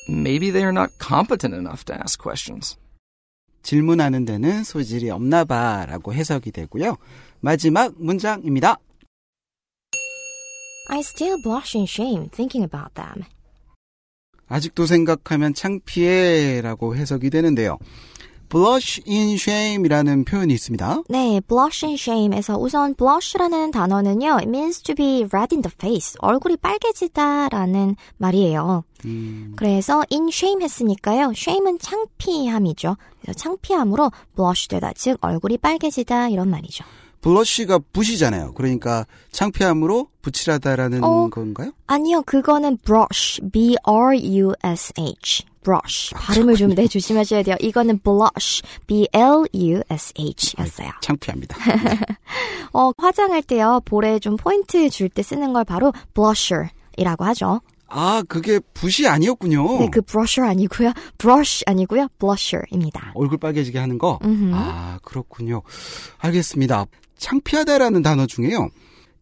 Maybe 0.09 0.51
they 0.51 0.63
are 0.63 0.71
not 0.71 0.93
competent 0.99 1.55
enough 1.55 1.83
to 1.85 1.95
ask 1.95 2.21
questions. 2.21 2.77
질문하는 3.63 4.25
데는 4.25 4.63
소질이 4.63 5.09
없나 5.09 5.43
봐라고 5.43 6.13
해석이 6.13 6.51
되고요. 6.51 6.97
마지막 7.39 7.93
문장입니다. 7.97 8.77
I 10.87 10.99
still 10.99 11.41
blush 11.41 11.75
in 11.75 11.85
shame 11.85 12.29
thinking 12.29 12.63
about 12.63 12.93
them. 12.93 13.23
아직도 14.47 14.85
생각하면 14.85 15.55
창피해라고 15.55 16.95
해석이 16.95 17.31
되는데요. 17.31 17.79
Blush 18.49 19.01
in 19.07 19.35
shame이라는 19.35 20.25
표현이 20.25 20.53
있습니다. 20.53 21.03
네, 21.09 21.41
blush 21.47 21.85
in 21.85 21.95
shame에서 21.95 22.57
우선 22.57 22.93
blush라는 22.95 23.71
단어는요, 23.71 24.33
it 24.33 24.47
means 24.47 24.81
to 24.81 24.95
be 24.95 25.25
red 25.31 25.53
in 25.53 25.61
the 25.61 25.71
face, 25.73 26.15
얼굴이 26.19 26.57
빨개지다라는 26.57 27.95
말이에요. 28.17 28.83
음, 29.05 29.53
그래서 29.55 30.03
in 30.11 30.29
shame 30.29 30.63
했으니까요, 30.63 31.31
shame은 31.35 31.79
창피함이죠. 31.79 32.97
그래서 33.21 33.37
창피함으로 33.39 34.11
blush 34.35 34.67
되다, 34.69 34.91
즉 34.93 35.17
얼굴이 35.21 35.57
빨개지다 35.57 36.29
이런 36.29 36.49
말이죠. 36.49 36.85
blush가 37.21 37.79
붓이잖아요. 37.91 38.53
그러니까 38.53 39.05
창피함으로 39.31 40.09
붓칠하다라는 40.21 41.03
어. 41.03 41.29
건가요? 41.29 41.71
아니요, 41.87 42.21
그거는 42.21 42.77
brush, 42.77 43.41
b-r-u-s-h. 43.51 45.43
Brush. 45.65 46.13
발음을 46.13 46.55
좀내 46.55 46.87
조심하셔야 46.87 47.41
돼요. 47.43 47.55
이거는 47.59 47.99
blush, 47.99 48.61
B-L-U-S-H 48.87 50.55
였어요. 50.59 50.91
창피합니다. 51.01 51.57
어, 52.73 52.91
화장할 52.97 53.41
때요, 53.41 53.81
볼에 53.85 54.19
좀 54.19 54.37
포인트 54.37 54.89
줄 54.89 55.09
때 55.09 55.23
쓰는 55.23 55.53
걸 55.53 55.63
바로 55.63 55.91
blusher이라고 56.13 57.23
하죠. 57.25 57.61
아, 57.87 58.23
그게 58.27 58.59
붓이 58.73 59.07
아니었군요. 59.07 59.79
네, 59.79 59.89
그 59.91 60.01
brusher 60.01 60.49
아니고요, 60.49 60.91
brush 61.17 61.63
아니고요, 61.67 62.07
blusher입니다. 62.19 63.11
얼굴 63.15 63.37
빨개지게 63.37 63.79
하는 63.79 63.97
거? 63.97 64.19
음흠. 64.23 64.51
아, 64.53 64.99
그렇군요. 65.03 65.61
알겠습니다. 66.19 66.85
창피하다라는 67.17 68.01
단어 68.01 68.25
중에요. 68.25 68.69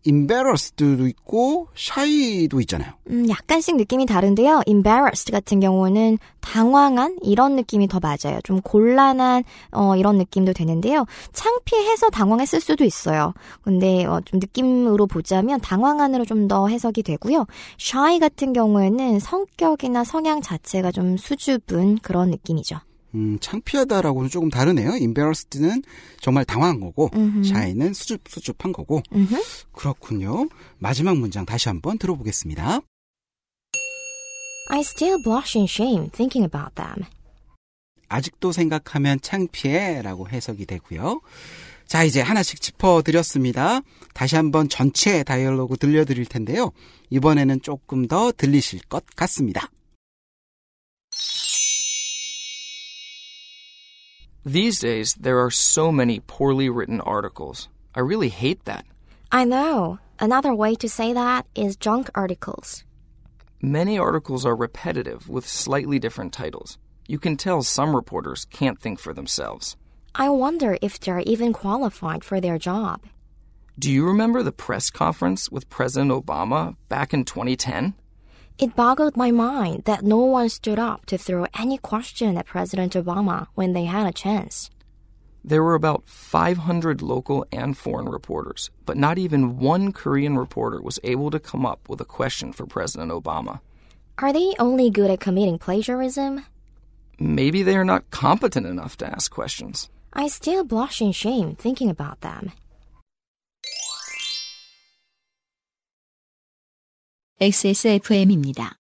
Embarrassed도 0.06 1.08
있고 1.08 1.68
shy도 1.74 2.60
있잖아요. 2.62 2.94
음, 3.10 3.28
약간씩 3.30 3.76
느낌이 3.78 4.06
다른데요. 4.06 4.62
embarrassed 4.68 5.32
같은 5.32 5.60
경우는 5.60 6.18
당황한 6.42 7.18
이런 7.22 7.56
느낌이 7.56 7.88
더 7.88 8.00
맞아요. 8.00 8.40
좀 8.44 8.62
곤란한 8.62 9.44
어, 9.72 9.96
이런 9.96 10.18
느낌도 10.18 10.54
되는데요. 10.54 11.06
창피해서 11.32 12.10
당황했을 12.10 12.60
수도 12.60 12.84
있어요. 12.84 13.34
근데 13.64 14.06
어, 14.06 14.20
좀 14.26 14.40
느낌으로 14.40 15.08
보자면 15.08 15.60
당황한으로 15.62 16.26
좀 16.26 16.44
더 16.44 16.68
해석이 16.68 17.04
되고요. 17.04 17.46
shy 17.80 18.20
같은 18.20 18.52
경우에는 18.52 19.20
성격이나 19.20 20.04
성향 20.04 20.42
자체가 20.42 20.92
좀 20.92 21.16
수줍은 21.16 22.00
그런 22.02 22.32
느낌이죠. 22.32 22.78
음, 23.16 23.38
창피하다라고는 23.40 24.30
조금 24.30 24.50
다르네요. 24.50 24.96
embarrassed는 24.96 25.84
정말 26.20 26.46
당황한 26.46 26.80
거고, 26.80 27.10
음흠. 27.14 27.44
shy는 27.44 27.94
수줍, 27.94 28.22
수줍한 28.28 28.74
거고. 28.74 29.02
음흠. 29.14 29.36
그렇군요. 29.72 30.48
마지막 30.80 31.18
문장 31.18 31.46
다시 31.46 31.70
한번 31.70 31.98
들어보겠습니다. 31.98 32.82
I 34.70 34.80
still 34.80 35.22
blush 35.24 35.58
in 35.58 35.66
shame 35.66 36.10
thinking 36.10 36.46
about 36.46 36.74
them. 36.76 37.04
아직도 38.10 38.52
생각하면 38.52 39.20
창피해 39.22 40.02
라고 40.02 40.28
해석이 40.30 40.66
되고요. 40.66 41.22
자, 41.86 42.04
이제 42.04 42.22
하나씩 42.22 42.62
짚어드렸습니다. 42.62 43.82
다시 44.14 44.36
한번 44.36 44.70
전체 44.70 45.24
다이얼로그 45.24 45.78
들려드릴 45.78 46.26
텐데요. 46.26 46.72
이번에는 47.10 47.62
조금 47.62 48.08
더 48.08 48.32
들리실 48.32 48.82
것 48.86 49.06
같습니다. 49.16 49.70
These 54.46 54.80
days, 54.80 55.14
there 55.14 55.40
are 55.40 55.50
so 55.50 55.90
many 55.90 56.20
poorly 56.20 56.70
written 56.70 57.00
articles. 57.00 57.70
I 57.96 58.02
really 58.02 58.28
hate 58.28 58.66
that. 58.66 58.86
I 59.32 59.46
know. 59.46 60.00
Another 60.20 60.54
way 60.54 60.76
to 60.76 60.90
say 60.90 61.14
that 61.14 61.46
is 61.56 61.78
junk 61.78 62.10
articles. 62.14 62.84
Many 63.62 63.98
articles 63.98 64.46
are 64.46 64.56
repetitive 64.56 65.30
with 65.30 65.48
slightly 65.48 65.98
different 65.98 66.34
titles. 66.34 66.78
You 67.08 67.20
can 67.20 67.38
tell 67.38 67.64
some 67.64 67.96
reporters 67.96 68.44
can't 68.44 68.82
think 68.82 69.00
for 69.00 69.14
themselves. 69.14 69.78
I 70.14 70.30
wonder 70.30 70.78
if 70.82 71.00
they're 71.00 71.22
even 71.22 71.54
qualified 71.54 72.26
for 72.26 72.42
their 72.42 72.58
job. 72.58 73.02
Do 73.80 73.90
you 73.90 74.06
remember 74.06 74.44
the 74.44 74.52
press 74.52 74.90
conference 74.90 75.50
with 75.50 75.70
President 75.70 76.12
Obama 76.12 76.76
back 76.90 77.14
in 77.14 77.24
2010? 77.24 77.94
It 78.64 78.78
boggled 78.78 79.18
my 79.18 79.30
mind 79.30 79.84
that 79.84 80.06
no 80.06 80.20
one 80.20 80.48
stood 80.48 80.80
up 80.80 81.06
to 81.08 81.18
throw 81.18 81.48
any 81.60 81.78
question 81.78 82.38
at 82.38 82.46
President 82.46 82.94
Obama 82.94 83.48
when 83.56 83.74
they 83.74 83.84
had 83.84 84.08
a 84.08 84.14
chance. 84.14 84.70
There 85.44 85.62
were 85.62 85.76
about 85.76 86.08
500 86.08 87.02
local 87.02 87.46
and 87.52 87.78
foreign 87.78 88.08
reporters, 88.08 88.72
but 88.86 88.96
not 88.96 89.18
even 89.18 89.58
one 89.60 89.92
Korean 89.92 90.38
reporter 90.38 90.82
was 90.82 90.98
able 91.04 91.30
to 91.32 91.42
come 91.42 91.66
up 91.66 91.90
with 91.90 92.00
a 92.00 92.06
question 92.06 92.54
for 92.54 92.66
President 92.66 93.12
Obama. 93.12 93.60
Are 94.20 94.32
they 94.32 94.54
only 94.58 94.90
good 94.90 95.12
at 95.12 95.20
committing 95.20 95.60
plagiarism? 95.60 96.46
Maybe 97.20 97.64
they 97.64 97.76
are 97.76 97.84
not 97.84 98.12
competent 98.12 98.66
enough 98.66 98.96
to 99.00 99.06
ask 99.06 99.30
questions. 99.30 99.90
I 100.14 100.30
still 100.30 100.64
blush 100.64 101.02
in 101.02 101.12
shame 101.12 101.58
thinking 101.58 101.90
about 101.90 102.22
them. 102.22 102.54
XSFM입니다. 107.44 108.80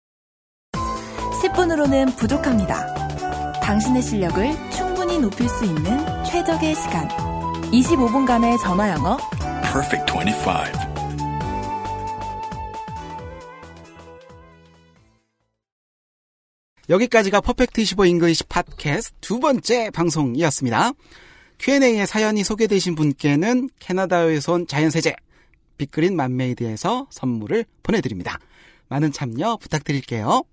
10분으로는 1.43 2.17
부족합니다. 2.17 3.59
당신의 3.61 4.01
실력을 4.03 4.71
충분히 4.71 5.19
높일 5.19 5.49
수 5.49 5.65
있는 5.65 6.25
최적의 6.25 6.73
시간. 6.77 7.09
25분간의 7.73 8.61
전화 8.63 8.91
영어. 8.91 9.17
Perfect 9.63 10.13
25. 10.13 10.53
여기까지가 16.89 17.41
Perfect 17.41 17.81
25 17.81 18.07
English 18.07 18.45
팟캐스트 18.45 19.17
두 19.21 19.41
번째 19.41 19.91
방송이었습니다. 19.91 20.93
Q&A에 21.59 22.07
사연이 22.07 22.45
소개되신 22.45 22.95
분께는 22.95 23.71
캐나다에서 23.81 24.53
온 24.53 24.69
자연세제 24.69 25.17
빅그린 25.83 26.15
맘메이드에서 26.17 27.07
선물을 27.11 27.65
보내드립니다. 27.83 28.39
많은 28.89 29.11
참여 29.13 29.57
부탁드릴게요. 29.57 30.45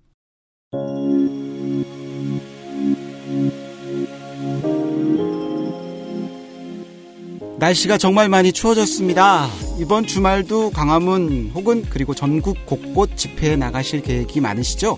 날씨가 7.59 7.97
정말 7.97 8.29
많이 8.29 8.53
추워졌습니다. 8.53 9.49
이번 9.79 10.07
주말도 10.07 10.71
광화문 10.71 11.51
혹은 11.53 11.83
그리고 11.89 12.15
전국 12.15 12.65
곳곳 12.65 13.17
집회에 13.17 13.57
나가실 13.57 14.01
계획이 14.01 14.39
많으시죠? 14.39 14.97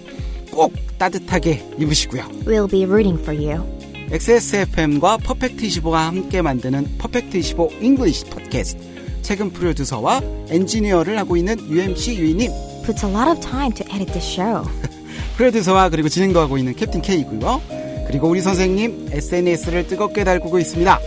꼭 0.51 0.73
따뜻하게 0.99 1.65
입으시고요. 1.79 2.23
We'll 2.45 2.69
be 2.69 2.83
rooting 2.85 3.19
for 3.19 3.35
you. 3.35 3.65
XSFM과 4.11 5.17
Perfect 5.17 5.63
25가 5.63 5.93
함께 5.93 6.41
만드는 6.41 6.97
Perfect 6.99 7.37
25 7.37 7.71
English 7.81 8.25
팟캐스트 8.25 8.91
책임 9.21 9.51
프로듀서와 9.51 10.21
엔지니어를 10.49 11.17
하고 11.17 11.37
있는 11.37 11.59
UMC 11.69 12.15
유이님 12.17 12.51
Puts 12.85 13.05
a 13.05 13.11
lot 13.11 13.29
of 13.29 13.39
time 13.39 13.71
to 13.73 13.85
edit 13.93 14.11
this 14.11 14.25
show. 14.25 14.67
프로듀서와 15.37 15.89
그리고 15.89 16.09
진행도 16.09 16.39
하고 16.39 16.57
있는 16.57 16.75
캡틴 16.75 17.01
K이고요. 17.01 17.61
그리고 18.07 18.27
우리 18.27 18.41
선생님 18.41 19.09
SNS를 19.11 19.87
뜨겁게 19.87 20.23
달구고 20.23 20.59
있습니다. 20.59 20.99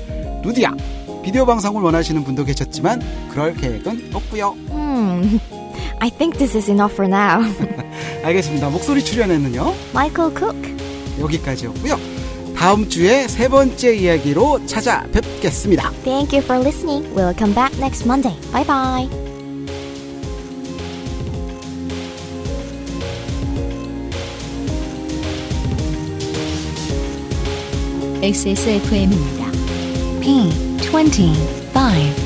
루디야 0.45 0.75
비디오 1.23 1.47
방송을 1.47 1.83
원하시는 1.83 2.23
분도 2.25 2.45
계셨지만 2.45 3.01
그럴 3.31 3.55
계획은 3.55 4.11
없고요. 4.13 4.55
Hmm. 4.69 5.39
I 6.01 6.11
think 6.11 6.39
this 6.39 6.57
is 6.57 6.71
enough 6.71 6.95
for 6.95 7.07
now. 7.11 7.43
알겠습니다. 8.25 8.69
목소리 8.71 9.05
출연에는요. 9.05 9.75
Michael 9.93 10.33
Cook. 10.37 10.77
여기까지였고요. 11.21 12.14
다음 12.65 12.89
주에 12.89 13.29
세 13.29 13.49
번째 13.49 13.95
이야기로 13.95 14.65
찾아뵙겠습니다. 14.65 15.91
Thank 16.03 16.35
you 16.35 16.43
for 16.43 16.59
listening. 16.59 17.07
We'll 17.15 17.37
come 17.37 17.55
back 17.55 17.79
next 17.79 18.07
Monday. 18.07 18.35
Bye 18.53 18.65
bye. 18.65 19.07
XSFM입니다. 28.23 29.53
P25 30.23 32.24